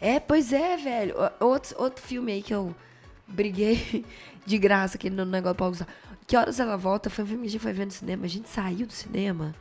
É, 0.00 0.18
pois 0.18 0.54
é, 0.54 0.78
velho. 0.78 1.14
Outro, 1.40 1.76
outro 1.78 2.02
filme 2.02 2.32
aí 2.32 2.42
que 2.42 2.54
eu 2.54 2.74
briguei 3.26 4.04
de 4.44 4.58
graça 4.58 4.96
aqui 4.96 5.10
no 5.10 5.24
negócio 5.24 5.56
pra 5.56 5.68
usar. 5.68 5.88
Que 6.26 6.36
horas 6.36 6.58
ela 6.58 6.76
volta? 6.76 7.08
Foi 7.08 7.24
um 7.24 7.26
filme 7.26 7.46
a 7.46 7.50
gente 7.50 7.60
foi 7.60 7.72
ver 7.72 7.86
no 7.86 7.92
cinema. 7.92 8.24
A 8.24 8.28
gente 8.28 8.48
saiu 8.48 8.86
do 8.86 8.92
cinema 8.92 9.54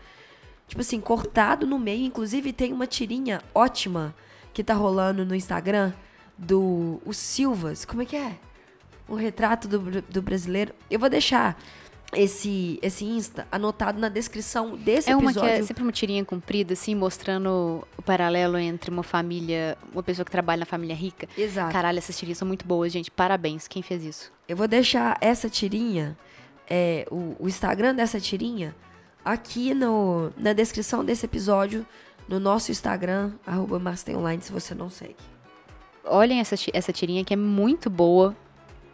tipo 0.67 0.81
assim, 0.81 0.99
cortado 0.99 1.65
no 1.65 1.79
meio. 1.79 2.05
Inclusive, 2.05 2.53
tem 2.53 2.73
uma 2.73 2.87
tirinha 2.87 3.41
ótima 3.53 4.15
que 4.53 4.63
tá 4.63 4.73
rolando 4.73 5.25
no 5.25 5.35
Instagram 5.35 5.93
do 6.37 7.01
o 7.05 7.13
Silvas. 7.13 7.85
Como 7.85 8.01
é 8.01 8.05
que 8.05 8.15
é? 8.15 8.37
O 9.07 9.15
retrato 9.15 9.67
do, 9.67 10.01
do 10.01 10.21
brasileiro. 10.21 10.73
Eu 10.89 10.99
vou 10.99 11.09
deixar 11.09 11.59
esse, 12.15 12.79
esse 12.81 13.05
Insta 13.05 13.47
anotado 13.51 13.99
na 13.99 14.09
descrição 14.09 14.75
desse 14.75 15.09
é 15.09 15.15
uma 15.15 15.31
episódio. 15.31 15.49
Que 15.49 15.55
é 15.59 15.63
sempre 15.63 15.83
uma 15.83 15.91
tirinha 15.91 16.25
comprida, 16.25 16.73
assim, 16.73 16.95
mostrando 16.95 17.85
o 17.97 18.01
paralelo 18.01 18.57
entre 18.57 18.89
uma 18.89 19.03
família, 19.03 19.77
uma 19.93 20.03
pessoa 20.03 20.25
que 20.25 20.31
trabalha 20.31 20.59
na 20.59 20.65
família 20.65 20.95
rica. 20.95 21.27
Exato. 21.37 21.71
Caralho, 21.71 21.97
essas 21.97 22.17
tirinhas 22.17 22.37
são 22.37 22.47
muito 22.47 22.65
boas, 22.65 22.91
gente. 22.91 23.11
Parabéns. 23.11 23.67
Quem 23.67 23.81
fez 23.81 24.03
isso? 24.03 24.31
Eu 24.47 24.55
vou 24.57 24.67
deixar 24.67 25.17
essa 25.21 25.49
tirinha, 25.49 26.17
é, 26.69 27.07
o, 27.11 27.35
o 27.39 27.47
Instagram 27.47 27.95
dessa 27.95 28.19
tirinha, 28.19 28.75
aqui 29.23 29.73
no, 29.73 30.31
na 30.37 30.53
descrição 30.53 31.03
desse 31.03 31.25
episódio, 31.25 31.85
no 32.27 32.39
nosso 32.39 32.71
Instagram, 32.71 33.33
arroba 33.45 33.81
Online, 34.09 34.41
se 34.41 34.51
você 34.51 34.73
não 34.73 34.89
segue. 34.89 35.15
Olhem 36.03 36.39
essa, 36.39 36.55
essa 36.73 36.93
tirinha 36.93 37.23
que 37.23 37.33
é 37.33 37.37
muito 37.37 37.89
boa. 37.89 38.35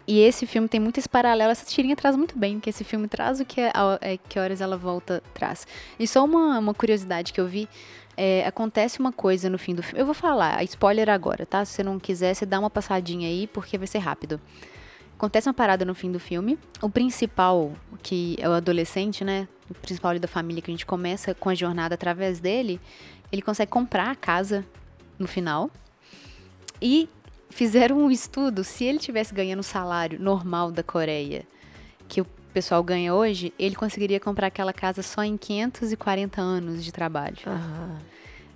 E 0.07 0.19
esse 0.19 0.45
filme 0.45 0.67
tem 0.67 0.79
muito 0.79 0.97
esse 0.97 1.09
paralelo. 1.09 1.51
Essa 1.51 1.65
tirinha 1.65 1.95
traz 1.95 2.15
muito 2.15 2.37
bem, 2.37 2.59
que 2.59 2.69
esse 2.69 2.83
filme 2.83 3.07
traz 3.07 3.39
o 3.39 3.45
que, 3.45 3.61
é, 3.61 3.71
é, 4.01 4.17
que 4.17 4.39
horas 4.39 4.61
ela 4.61 4.77
volta 4.77 5.21
traz. 5.33 5.67
E 5.99 6.07
só 6.07 6.25
uma, 6.25 6.59
uma 6.59 6.73
curiosidade 6.73 7.33
que 7.33 7.39
eu 7.39 7.47
vi. 7.47 7.67
É, 8.17 8.45
acontece 8.45 8.99
uma 8.99 9.11
coisa 9.11 9.49
no 9.49 9.57
fim 9.57 9.73
do 9.73 9.81
filme. 9.81 10.01
Eu 10.01 10.05
vou 10.05 10.13
falar, 10.13 10.61
spoiler 10.65 11.09
agora, 11.09 11.45
tá? 11.45 11.63
Se 11.63 11.73
você 11.73 11.83
não 11.83 11.97
quiser, 11.97 12.33
você 12.33 12.45
dá 12.45 12.59
uma 12.59 12.69
passadinha 12.69 13.27
aí, 13.27 13.47
porque 13.47 13.77
vai 13.77 13.87
ser 13.87 13.99
rápido. 13.99 14.39
Acontece 15.15 15.47
uma 15.47 15.53
parada 15.53 15.85
no 15.85 15.95
fim 15.95 16.11
do 16.11 16.19
filme. 16.19 16.57
O 16.81 16.89
principal, 16.89 17.71
que 18.03 18.35
é 18.39 18.49
o 18.49 18.51
adolescente, 18.51 19.23
né? 19.23 19.47
O 19.69 19.73
principal 19.73 20.17
da 20.19 20.27
família, 20.27 20.61
que 20.61 20.69
a 20.69 20.73
gente 20.73 20.85
começa 20.85 21.33
com 21.33 21.47
a 21.47 21.55
jornada 21.55 21.95
através 21.95 22.39
dele, 22.39 22.81
ele 23.31 23.41
consegue 23.41 23.71
comprar 23.71 24.09
a 24.09 24.15
casa 24.15 24.65
no 25.17 25.27
final. 25.27 25.71
E 26.81 27.07
fizeram 27.51 27.97
um 27.97 28.11
estudo, 28.11 28.63
se 28.63 28.83
ele 28.83 28.99
tivesse 28.99 29.33
ganhando 29.33 29.59
o 29.59 29.63
salário 29.63 30.19
normal 30.19 30.71
da 30.71 30.83
Coreia, 30.83 31.45
que 32.07 32.21
o 32.21 32.25
pessoal 32.53 32.83
ganha 32.83 33.13
hoje, 33.13 33.53
ele 33.57 33.75
conseguiria 33.75 34.19
comprar 34.19 34.47
aquela 34.47 34.73
casa 34.73 35.01
só 35.01 35.23
em 35.23 35.37
540 35.37 36.41
anos 36.41 36.83
de 36.83 36.91
trabalho. 36.91 37.37
Uhum. 37.45 37.97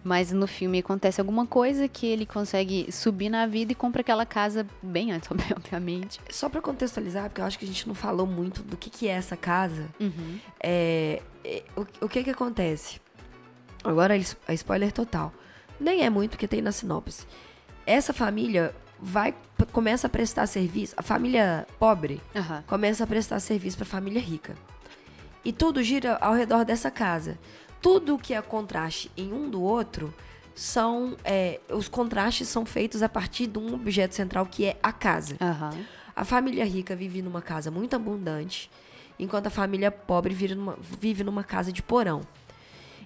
Mas 0.03 0.31
no 0.31 0.45
filme 0.45 0.79
acontece 0.79 1.19
alguma 1.19 1.47
coisa 1.47 1.87
que 1.87 2.05
ele 2.05 2.27
consegue 2.27 2.91
subir 2.91 3.27
na 3.27 3.47
vida 3.47 3.71
e 3.71 3.75
compra 3.75 4.01
aquela 4.01 4.25
casa 4.25 4.67
bem 4.81 5.11
antes, 5.11 5.29
obviamente. 5.55 6.19
Só 6.29 6.47
para 6.47 6.61
contextualizar, 6.61 7.23
porque 7.23 7.41
eu 7.41 7.45
acho 7.45 7.57
que 7.57 7.65
a 7.65 7.67
gente 7.67 7.87
não 7.87 7.95
falou 7.95 8.27
muito 8.27 8.61
do 8.61 8.77
que, 8.77 8.89
que 8.89 9.07
é 9.07 9.13
essa 9.13 9.35
casa. 9.35 9.87
Uhum. 9.99 10.39
É, 10.59 11.21
é, 11.43 11.63
o, 11.75 12.05
o 12.05 12.09
que 12.09 12.23
que 12.23 12.29
acontece? 12.29 13.01
Agora 13.83 14.15
a 14.47 14.53
spoiler 14.53 14.91
total. 14.91 15.33
Nem 15.79 16.03
é 16.03 16.09
muito 16.09 16.37
que 16.37 16.47
tem 16.47 16.61
na 16.61 16.71
sinopse. 16.71 17.25
Essa 17.85 18.13
família 18.13 18.75
vai 18.99 19.33
começa 19.71 20.07
a 20.07 20.09
prestar 20.09 20.47
serviço. 20.47 20.93
A 20.97 21.01
família 21.01 21.67
pobre 21.79 22.21
uhum. 22.33 22.61
começa 22.67 23.03
a 23.03 23.07
prestar 23.07 23.39
serviço 23.39 23.77
para 23.77 23.85
a 23.85 23.89
família 23.89 24.21
rica. 24.21 24.55
E 25.43 25.53
tudo 25.53 25.83
gira 25.83 26.17
ao 26.21 26.33
redor 26.33 26.65
dessa 26.65 26.89
casa 26.89 27.37
tudo 27.85 28.17
que 28.17 28.33
é 28.33 28.41
contraste 28.41 29.11
em 29.15 29.31
um 29.31 29.47
do 29.47 29.61
outro 29.61 30.11
são 30.55 31.15
é, 31.23 31.59
os 31.69 31.87
contrastes 31.87 32.47
são 32.47 32.65
feitos 32.65 33.03
a 33.03 33.07
partir 33.07 33.45
de 33.45 33.59
um 33.59 33.75
objeto 33.75 34.15
central 34.15 34.47
que 34.47 34.65
é 34.65 34.75
a 34.81 34.91
casa. 34.91 35.37
Uhum. 35.39 35.83
A 36.15 36.25
família 36.25 36.65
rica 36.65 36.95
vive 36.95 37.21
numa 37.21 37.43
casa 37.43 37.69
muito 37.69 37.95
abundante, 37.95 38.71
enquanto 39.19 39.45
a 39.45 39.49
família 39.51 39.91
pobre 39.91 40.33
vive 40.33 40.55
numa, 40.55 40.75
vive 40.99 41.23
numa 41.23 41.43
casa 41.43 41.71
de 41.71 41.83
porão. 41.83 42.21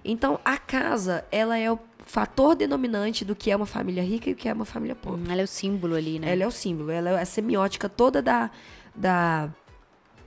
Então 0.04 0.40
a 0.44 0.56
casa 0.56 1.24
ela 1.30 1.58
é 1.58 1.70
o 1.70 1.78
fator 2.06 2.54
denominante 2.56 3.24
do 3.24 3.36
que 3.36 3.50
é 3.50 3.56
uma 3.56 3.66
família 3.66 4.02
rica 4.02 4.30
e 4.30 4.32
o 4.32 4.36
que 4.36 4.48
é 4.48 4.52
uma 4.52 4.64
família 4.64 4.96
pobre. 4.96 5.22
Hum, 5.22 5.32
ela 5.32 5.40
é 5.40 5.44
o 5.44 5.48
símbolo 5.48 5.94
ali, 5.94 6.18
né? 6.18 6.32
Ela 6.32 6.44
é 6.44 6.46
o 6.46 6.50
símbolo, 6.50 6.90
ela 6.90 7.10
é 7.10 7.22
a 7.22 7.26
semiótica 7.26 7.88
toda 7.88 8.20
da, 8.20 8.50
da, 8.94 9.48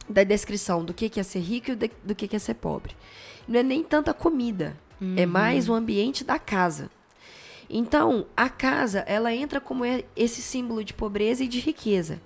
da 0.07 0.23
descrição 0.23 0.85
do 0.85 0.93
que 0.93 1.19
é 1.19 1.23
ser 1.23 1.39
rico 1.39 1.71
e 1.71 1.75
do 1.75 2.15
que 2.15 2.33
é 2.35 2.39
ser 2.39 2.55
pobre 2.55 2.95
não 3.47 3.59
é 3.59 3.63
nem 3.63 3.83
tanta 3.83 4.13
comida, 4.13 4.77
é 4.99 5.03
uhum. 5.03 5.15
é 5.17 5.25
mais 5.25 5.67
o 5.67 5.73
ambiente 5.73 6.23
da 6.23 6.39
casa. 6.39 6.89
Então, 7.69 8.25
a 8.35 8.49
casa, 8.49 8.99
ela 8.99 9.33
entra 9.33 9.59
como 9.59 9.83
é 9.83 10.03
esse 10.15 10.41
símbolo 10.41 10.83
de 10.83 10.93
pobreza 10.93 11.43
e 11.43 11.47
de 11.47 11.59
riqueza. 11.59 12.21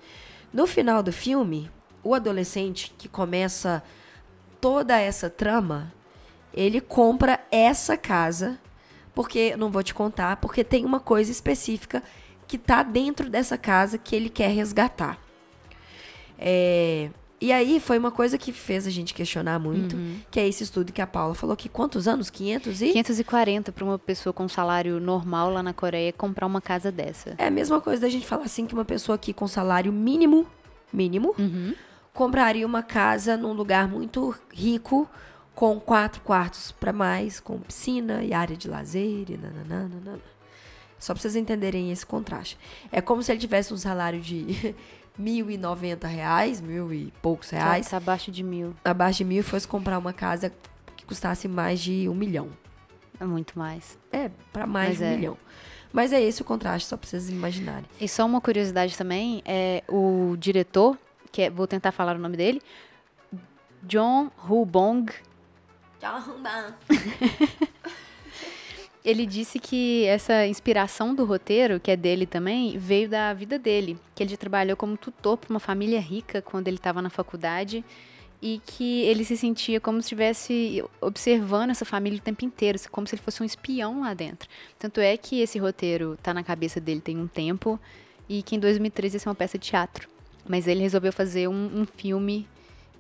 No 0.51 0.67
final 0.67 1.01
do 1.01 1.11
filme, 1.11 1.69
o 2.03 2.13
adolescente 2.13 2.93
que 2.97 3.07
começa 3.07 3.83
toda 4.59 4.99
essa 4.99 5.29
trama, 5.29 5.93
ele 6.57 6.81
compra 6.81 7.39
essa 7.51 7.95
casa, 7.95 8.59
porque 9.13 9.55
não 9.55 9.69
vou 9.69 9.83
te 9.83 9.93
contar, 9.93 10.37
porque 10.37 10.63
tem 10.63 10.85
uma 10.85 10.99
coisa 10.99 11.31
específica 11.31 12.01
que 12.47 12.57
tá 12.57 12.81
dentro 12.81 13.29
dessa 13.29 13.57
casa 13.57 13.97
que 13.97 14.15
ele 14.15 14.27
quer 14.27 14.49
resgatar. 14.49 15.19
É, 16.39 17.11
e 17.39 17.51
aí 17.51 17.79
foi 17.79 17.99
uma 17.99 18.09
coisa 18.09 18.39
que 18.39 18.51
fez 18.51 18.87
a 18.87 18.89
gente 18.89 19.13
questionar 19.13 19.59
muito, 19.59 19.95
uhum. 19.95 20.19
que 20.31 20.39
é 20.39 20.47
esse 20.47 20.63
estudo 20.63 20.91
que 20.91 21.01
a 21.01 21.05
Paula 21.05 21.35
falou 21.35 21.55
que 21.55 21.69
quantos 21.69 22.07
anos? 22.07 22.31
500 22.31 22.81
e 22.81 22.91
540 22.93 23.71
para 23.71 23.85
uma 23.85 23.99
pessoa 23.99 24.33
com 24.33 24.47
salário 24.47 24.99
normal 24.99 25.51
lá 25.51 25.61
na 25.61 25.73
Coreia 25.73 26.11
comprar 26.11 26.47
uma 26.47 26.61
casa 26.61 26.91
dessa. 26.91 27.35
É 27.37 27.45
a 27.45 27.51
mesma 27.51 27.79
coisa 27.79 28.01
da 28.01 28.09
gente 28.09 28.25
falar 28.25 28.45
assim 28.45 28.65
que 28.65 28.73
uma 28.73 28.85
pessoa 28.85 29.15
aqui 29.15 29.31
com 29.31 29.47
salário 29.47 29.93
mínimo, 29.93 30.47
mínimo, 30.91 31.35
uhum. 31.37 31.75
compraria 32.15 32.65
uma 32.65 32.81
casa 32.81 33.37
num 33.37 33.53
lugar 33.53 33.87
muito 33.87 34.33
rico 34.51 35.07
com 35.57 35.79
quatro 35.79 36.21
quartos 36.21 36.71
para 36.71 36.93
mais, 36.93 37.39
com 37.39 37.57
piscina 37.57 38.23
e 38.23 38.31
área 38.31 38.55
de 38.55 38.67
lazer 38.69 39.25
e 39.27 39.37
nananana. 39.37 40.19
Só 40.99 41.15
para 41.15 41.21
vocês 41.23 41.35
entenderem 41.35 41.91
esse 41.91 42.05
contraste. 42.05 42.59
É 42.91 43.01
como 43.01 43.23
se 43.23 43.31
ele 43.31 43.39
tivesse 43.39 43.73
um 43.73 43.77
salário 43.77 44.21
de 44.21 44.75
mil 45.17 45.49
e 45.49 45.57
noventa 45.57 46.07
reais, 46.07 46.61
mil 46.61 46.93
e 46.93 47.11
poucos 47.23 47.49
reais. 47.49 47.89
Tá, 47.89 47.97
abaixo 47.97 48.31
de 48.31 48.43
mil. 48.43 48.75
Abaixo 48.85 49.17
de 49.17 49.25
mil 49.25 49.43
fosse 49.43 49.67
comprar 49.67 49.97
uma 49.97 50.13
casa 50.13 50.53
que 50.95 51.03
custasse 51.07 51.47
mais 51.47 51.79
de 51.79 52.07
um 52.07 52.13
milhão. 52.13 52.49
É 53.19 53.25
muito 53.25 53.57
mais. 53.57 53.97
É, 54.11 54.29
para 54.53 54.67
mais 54.67 54.89
Mas 54.89 54.97
de 54.99 55.03
um 55.05 55.07
é. 55.07 55.15
milhão. 55.15 55.37
Mas 55.91 56.13
é 56.13 56.21
esse 56.21 56.39
o 56.39 56.45
contraste, 56.45 56.87
só 56.87 56.95
pra 56.95 57.09
vocês 57.09 57.31
imaginarem. 57.31 57.85
E 57.99 58.07
só 58.07 58.27
uma 58.27 58.39
curiosidade 58.39 58.95
também, 58.95 59.41
é 59.43 59.83
o 59.89 60.35
diretor, 60.37 60.95
que 61.31 61.41
é, 61.41 61.49
vou 61.49 61.65
tentar 61.65 61.91
falar 61.91 62.15
o 62.15 62.19
nome 62.19 62.37
dele, 62.37 62.61
John 63.81 64.29
Hubong. 64.47 65.11
Hubong. 66.03 66.73
Ele 69.03 69.25
disse 69.25 69.57
que 69.57 70.03
essa 70.03 70.45
inspiração 70.45 71.15
do 71.15 71.23
roteiro, 71.23 71.79
que 71.79 71.89
é 71.89 71.95
dele 71.95 72.25
também, 72.25 72.77
veio 72.77 73.07
da 73.07 73.33
vida 73.33 73.57
dele. 73.57 73.97
Que 74.13 74.21
ele 74.21 74.35
trabalhou 74.35 74.75
como 74.75 74.97
tutor 74.97 75.37
para 75.37 75.49
uma 75.49 75.61
família 75.61 75.97
rica 75.97 76.41
quando 76.41 76.67
ele 76.67 76.75
estava 76.75 77.01
na 77.01 77.09
faculdade 77.09 77.85
e 78.41 78.61
que 78.65 79.03
ele 79.03 79.23
se 79.23 79.37
sentia 79.37 79.79
como 79.79 80.01
se 80.01 80.07
estivesse 80.07 80.83
observando 81.01 81.71
essa 81.71 81.85
família 81.85 82.19
o 82.19 82.21
tempo 82.21 82.45
inteiro, 82.45 82.77
como 82.91 83.07
se 83.07 83.15
ele 83.15 83.21
fosse 83.21 83.41
um 83.41 83.45
espião 83.45 84.01
lá 84.01 84.13
dentro. 84.13 84.49
Tanto 84.77 84.99
é 84.99 85.15
que 85.17 85.39
esse 85.39 85.57
roteiro 85.57 86.13
está 86.13 86.33
na 86.33 86.43
cabeça 86.43 86.79
dele 86.79 87.01
tem 87.01 87.17
um 87.17 87.27
tempo 87.27 87.79
e 88.27 88.43
que 88.43 88.55
em 88.55 88.59
2013 88.59 89.15
ia 89.15 89.19
ser 89.19 89.29
uma 89.29 89.35
peça 89.35 89.57
de 89.57 89.69
teatro. 89.69 90.09
Mas 90.45 90.67
ele 90.67 90.81
resolveu 90.81 91.11
fazer 91.11 91.47
um, 91.47 91.81
um 91.81 91.85
filme. 91.85 92.47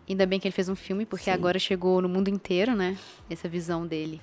Ainda 0.07 0.25
bem 0.25 0.39
que 0.39 0.47
ele 0.47 0.53
fez 0.53 0.69
um 0.69 0.75
filme, 0.75 1.05
porque 1.05 1.25
Sim. 1.25 1.31
agora 1.31 1.59
chegou 1.59 2.01
no 2.01 2.07
mundo 2.07 2.29
inteiro, 2.29 2.75
né? 2.75 2.97
Essa 3.29 3.49
visão 3.49 3.85
dele. 3.85 4.21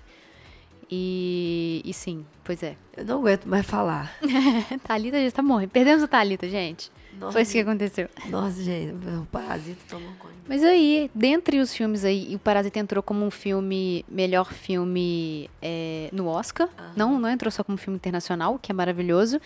E, 0.90 1.82
e 1.84 1.92
sim, 1.92 2.24
pois 2.42 2.62
é. 2.62 2.76
Eu 2.96 3.04
não 3.04 3.18
aguento 3.18 3.46
mais 3.46 3.66
falar. 3.66 4.14
Thalita 4.86 5.22
já 5.22 5.30
tá 5.30 5.42
morrendo. 5.42 5.70
Perdemos 5.70 6.02
a 6.02 6.08
Thalita, 6.08 6.48
gente. 6.48 6.90
Nossa, 7.18 7.33
Foi 7.33 7.42
isso 7.42 7.53
que 7.53 7.61
aconteceu. 7.61 8.09
Nossa, 8.29 8.62
gente, 8.62 8.92
o 8.92 9.27
parasita 9.31 9.81
tomou 9.88 10.12
conta. 10.18 10.35
Mas 10.46 10.62
aí, 10.62 11.11
dentre 11.14 11.59
os 11.59 11.74
filmes 11.74 12.05
aí, 12.05 12.35
o 12.35 12.38
Parasita 12.38 12.79
entrou 12.79 13.03
como 13.03 13.24
um 13.24 13.31
filme, 13.31 14.05
melhor 14.09 14.53
filme 14.53 15.48
é, 15.62 16.11
no 16.12 16.27
Oscar. 16.27 16.68
Não, 16.94 17.18
não 17.18 17.31
entrou 17.31 17.50
só 17.50 17.64
como 17.64 17.79
filme 17.79 17.96
internacional, 17.96 18.59
que 18.59 18.70
é 18.70 18.74
maravilhoso. 18.74 19.40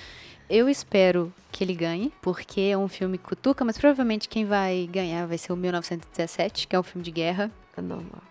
Eu 0.50 0.68
espero 0.68 1.32
que 1.52 1.62
ele 1.62 1.74
ganhe, 1.74 2.12
porque 2.20 2.60
é 2.62 2.76
um 2.76 2.88
filme 2.88 3.16
cutuca, 3.16 3.64
mas 3.64 3.78
provavelmente 3.78 4.28
quem 4.28 4.44
vai 4.44 4.88
ganhar 4.90 5.26
vai 5.26 5.38
ser 5.38 5.52
o 5.52 5.56
1917, 5.56 6.66
que 6.66 6.74
é 6.74 6.80
um 6.80 6.82
filme 6.82 7.04
de 7.04 7.10
guerra. 7.12 7.50
É 7.76 7.80
normal. 7.80 8.22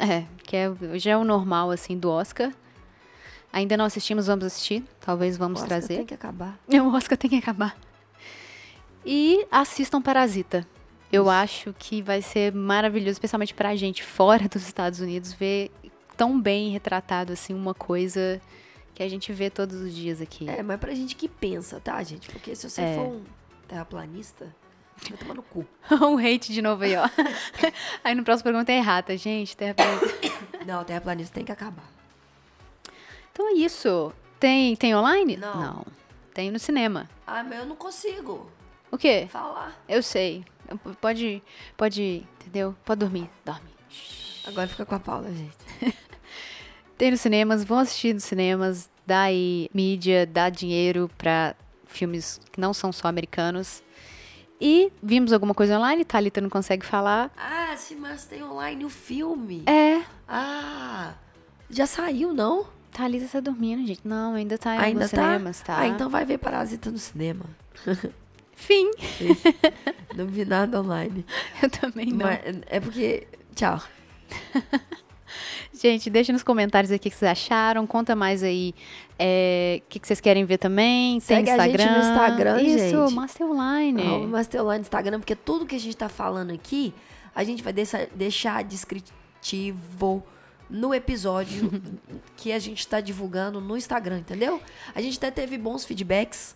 É, 0.00 0.24
que 0.42 0.56
é, 0.56 0.72
já 0.98 1.12
é 1.12 1.16
o 1.16 1.24
normal, 1.24 1.70
assim, 1.70 1.98
do 1.98 2.08
Oscar. 2.08 2.52
Ainda 3.52 3.76
não 3.76 3.84
assistimos, 3.84 4.26
vamos 4.26 4.44
assistir. 4.46 4.82
Talvez 5.00 5.36
vamos 5.36 5.62
Oscar 5.62 5.78
trazer. 5.78 5.96
Tem 5.98 6.06
que 6.06 6.14
acabar. 6.14 6.58
O 6.68 6.94
Oscar 6.94 7.18
tem 7.18 7.30
que 7.30 7.36
acabar. 7.36 7.76
E 9.04 9.46
assistam 9.50 10.00
Parasita. 10.00 10.66
Eu 11.12 11.30
acho 11.30 11.72
que 11.78 12.02
vai 12.02 12.20
ser 12.20 12.52
maravilhoso, 12.52 13.12
especialmente 13.12 13.54
pra 13.54 13.76
gente 13.76 14.02
fora 14.02 14.48
dos 14.48 14.62
Estados 14.66 14.98
Unidos, 15.00 15.32
ver 15.32 15.70
tão 16.16 16.40
bem 16.40 16.70
retratado 16.70 17.32
assim 17.32 17.54
uma 17.54 17.74
coisa 17.74 18.40
que 18.94 19.02
a 19.02 19.08
gente 19.08 19.32
vê 19.32 19.50
todos 19.50 19.80
os 19.80 19.94
dias 19.94 20.20
aqui. 20.20 20.48
É, 20.48 20.62
mas 20.62 20.78
pra 20.80 20.94
gente 20.94 21.14
que 21.14 21.28
pensa, 21.28 21.80
tá, 21.80 22.02
gente? 22.02 22.28
Porque 22.30 22.54
se 22.56 22.68
você 22.68 22.80
É. 22.80 22.94
for 22.94 23.06
um 23.06 23.22
terraplanista, 23.68 24.54
vai 25.08 25.18
tomar 25.18 25.34
no 25.34 25.42
cu. 25.42 25.64
um 26.02 26.16
hate 26.18 26.52
de 26.52 26.62
novo 26.62 26.82
aí, 26.84 26.96
ó. 26.96 27.08
aí 28.02 28.14
no 28.14 28.24
próximo 28.24 28.44
programa 28.44 28.64
tem 28.64 28.78
errata, 28.78 29.16
gente. 29.16 29.56
Terra 29.56 29.74
planeta. 29.74 30.14
Não, 30.66 30.82
terraplanista 30.84 31.34
tem 31.34 31.44
que 31.44 31.52
acabar. 31.52 31.84
Então 33.32 33.50
é 33.50 33.52
isso. 33.54 34.12
Tem, 34.40 34.74
tem 34.76 34.94
online? 34.96 35.36
Não. 35.36 35.84
Tem 36.32 36.50
no 36.50 36.58
cinema. 36.58 37.08
Ah, 37.26 37.44
mas 37.44 37.58
eu 37.60 37.66
não 37.66 37.76
consigo 37.76 38.50
O 38.94 38.98
quê? 38.98 39.26
falar. 39.30 39.76
Eu 39.88 40.02
sei. 40.02 40.44
Pode, 41.00 41.42
pode, 41.76 42.26
entendeu? 42.40 42.74
Pode 42.84 43.00
dormir. 43.00 43.28
Dorme. 43.44 43.68
Agora 44.46 44.68
fica 44.68 44.84
com 44.86 44.94
a 44.94 45.00
Paula, 45.00 45.30
gente. 45.32 45.56
Tem 46.96 47.10
nos 47.10 47.20
cinemas, 47.20 47.64
vão 47.64 47.78
assistir 47.78 48.14
nos 48.14 48.24
cinemas, 48.24 48.88
dá 49.06 49.22
aí 49.22 49.68
mídia, 49.74 50.26
dá 50.26 50.48
dinheiro 50.48 51.10
pra 51.18 51.54
filmes 51.86 52.40
que 52.52 52.60
não 52.60 52.72
são 52.72 52.92
só 52.92 53.08
americanos. 53.08 53.82
E 54.60 54.92
vimos 55.02 55.32
alguma 55.32 55.54
coisa 55.54 55.76
online, 55.76 56.04
Thalita 56.04 56.40
não 56.40 56.48
consegue 56.48 56.86
falar. 56.86 57.32
Ah, 57.36 57.74
se 57.76 57.96
mas 57.96 58.24
tem 58.26 58.42
online 58.44 58.84
o 58.84 58.88
filme. 58.90 59.64
É, 59.66 60.02
Ah, 60.28 61.14
já 61.68 61.86
saiu, 61.86 62.32
não? 62.32 62.66
Thalita 62.92 63.26
tá 63.26 63.40
dormindo, 63.40 63.84
gente. 63.86 64.06
Não, 64.06 64.34
ainda 64.34 64.56
tá 64.56 64.76
em 64.76 64.78
Ainda 64.78 65.00
tá? 65.00 65.08
cinemas, 65.08 65.60
tá? 65.60 65.80
Ah, 65.80 65.88
então 65.88 66.08
vai 66.08 66.24
ver 66.24 66.38
Parasita 66.38 66.90
no 66.92 66.98
cinema. 66.98 67.44
Fim. 68.54 68.90
Não 70.16 70.26
vi 70.26 70.44
nada 70.44 70.80
online. 70.80 71.24
Eu 71.62 71.68
também 71.70 72.06
não. 72.06 72.26
Mas 72.26 72.40
é 72.66 72.80
porque. 72.80 73.26
Tchau. 73.54 73.80
Gente, 75.72 76.08
deixa 76.08 76.32
nos 76.32 76.42
comentários 76.42 76.90
aí 76.90 76.96
o 76.96 77.00
que 77.00 77.10
vocês 77.10 77.30
acharam. 77.30 77.86
Conta 77.86 78.14
mais 78.14 78.42
aí 78.42 78.74
é, 79.18 79.80
o 79.84 79.88
que 79.88 79.98
que 79.98 80.06
vocês 80.06 80.20
querem 80.20 80.44
ver 80.44 80.58
também. 80.58 81.20
Tem 81.20 81.44
Segue 81.44 81.50
a 81.50 81.58
gente 81.58 81.74
Instagram. 81.74 81.92
no 81.92 82.08
Instagram, 82.08 82.62
Isso, 82.62 83.06
gente. 83.06 83.14
Master 83.14 83.46
Online. 83.46 84.02
Arroba 84.02 84.26
Mastelone 84.28 84.78
no 84.78 84.82
Instagram, 84.82 85.18
porque 85.18 85.34
tudo 85.34 85.66
que 85.66 85.74
a 85.74 85.80
gente 85.80 85.96
tá 85.96 86.08
falando 86.08 86.52
aqui, 86.52 86.94
a 87.34 87.42
gente 87.42 87.62
vai 87.62 87.72
deixar, 87.72 88.06
deixar 88.14 88.62
descritivo 88.62 90.22
no 90.68 90.94
episódio 90.94 91.70
que 92.36 92.52
a 92.52 92.58
gente 92.58 92.86
tá 92.86 93.00
divulgando 93.00 93.60
no 93.60 93.76
Instagram, 93.76 94.18
entendeu? 94.18 94.60
A 94.94 95.00
gente 95.00 95.16
até 95.18 95.30
teve 95.30 95.56
bons 95.58 95.84
feedbacks. 95.84 96.54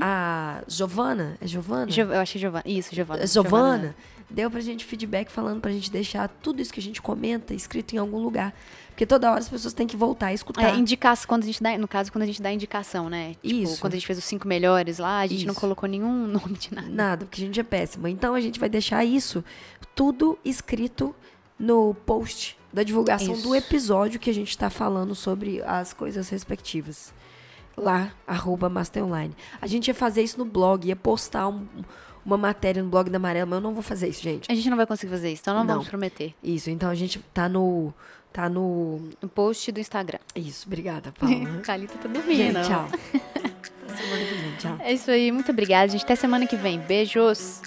A 0.00 0.62
Giovana, 0.66 1.36
é 1.40 1.46
Giovana? 1.46 1.90
Jo- 1.90 2.02
eu 2.02 2.20
achei 2.20 2.40
Giovana. 2.40 2.64
Isso, 2.66 2.94
Giovana. 2.94 3.22
A 3.22 3.26
Giovana 3.26 3.96
deu 4.30 4.50
pra 4.50 4.60
gente 4.60 4.84
feedback 4.84 5.30
falando 5.30 5.60
pra 5.60 5.70
gente 5.72 5.90
deixar 5.90 6.28
tudo 6.28 6.60
isso 6.60 6.72
que 6.72 6.80
a 6.80 6.82
gente 6.82 7.00
comenta 7.00 7.54
escrito 7.54 7.94
em 7.94 7.98
algum 7.98 8.18
lugar. 8.18 8.54
Porque 8.90 9.06
toda 9.06 9.30
hora 9.30 9.38
as 9.38 9.48
pessoas 9.48 9.72
têm 9.72 9.86
que 9.86 9.96
voltar 9.96 10.26
a 10.26 10.32
escutar. 10.34 10.74
É, 10.74 10.76
indicação, 10.76 11.28
quando 11.28 11.44
a 11.44 11.46
gente 11.46 11.62
dá, 11.62 11.78
no 11.78 11.86
caso, 11.86 12.10
quando 12.10 12.22
a 12.24 12.26
gente 12.26 12.42
dá 12.42 12.52
indicação, 12.52 13.08
né? 13.08 13.36
Tipo, 13.42 13.46
Isso. 13.62 13.80
quando 13.80 13.92
a 13.92 13.96
gente 13.96 14.06
fez 14.06 14.18
os 14.18 14.24
cinco 14.24 14.48
melhores 14.48 14.98
lá, 14.98 15.20
a 15.20 15.26
gente 15.28 15.46
não 15.46 15.52
Isso. 15.52 15.60
colocou 15.60 15.88
nenhum 15.88 16.26
nome 16.26 16.54
de 16.58 16.74
nada. 16.74 16.88
Nada, 16.88 17.24
porque 17.24 17.40
a 17.40 17.46
gente 17.46 17.60
é 17.60 17.62
péssima. 17.62 18.10
Então 18.10 18.34
a 18.34 18.40
gente 18.40 18.58
vai 18.58 18.68
deixar 18.68 19.04
isso 19.04 19.44
tudo 19.94 20.36
escrito 20.44 21.14
no 21.56 21.94
post 22.04 22.57
da 22.72 22.82
divulgação 22.82 23.34
Isso. 23.34 23.42
do 23.42 23.54
episódio 23.54 24.20
que 24.20 24.28
a 24.30 24.34
gente 24.34 24.50
está 24.50 24.68
falando 24.70 25.14
sobre 25.14 25.62
as 25.62 25.92
coisas 25.92 26.28
respectivas. 26.28 27.12
Lá, 27.76 28.12
arroba 28.26 28.68
Master 28.68 29.04
Online. 29.04 29.34
A 29.60 29.66
gente 29.66 29.88
ia 29.88 29.94
fazer 29.94 30.22
isso 30.22 30.36
no 30.38 30.44
blog, 30.44 30.86
ia 30.86 30.96
postar 30.96 31.48
um- 31.48 31.66
uma 32.26 32.36
matéria 32.36 32.82
no 32.82 32.88
blog 32.90 33.08
da 33.08 33.16
Amarela, 33.16 33.46
mas 33.46 33.56
eu 33.58 33.60
não 33.62 33.72
vou 33.72 33.82
fazer 33.82 34.08
isso, 34.08 34.20
gente. 34.22 34.50
A 34.50 34.54
gente 34.54 34.68
não 34.68 34.76
vai 34.76 34.84
conseguir 34.84 35.10
fazer 35.12 35.32
isso, 35.32 35.42
então 35.42 35.54
não, 35.54 35.64
Não. 35.64 35.74
vamos 35.74 35.88
prometer. 35.88 36.34
Isso, 36.42 36.68
então 36.70 36.90
a 36.90 36.94
gente 36.94 37.18
tá 37.32 37.48
no. 37.48 37.94
Tá 38.32 38.48
no. 38.48 39.00
No 39.22 39.28
post 39.28 39.72
do 39.72 39.80
Instagram. 39.80 40.18
Isso, 40.34 40.66
obrigada, 40.66 41.12
Paula. 41.18 41.60
Calita 41.62 41.94
tá 41.96 42.08
dormindo. 42.08 42.36
gente, 42.36 42.66
tchau. 42.66 42.88
Até 43.88 43.96
semana 43.96 44.24
que 44.24 44.34
vem, 44.34 44.56
tchau. 44.58 44.76
É 44.80 44.92
isso 44.92 45.10
aí, 45.10 45.32
muito 45.32 45.50
obrigada, 45.50 45.88
gente. 45.90 46.04
Até 46.04 46.14
semana 46.16 46.46
que 46.46 46.56
vem. 46.56 46.78
Beijos. 46.80 47.62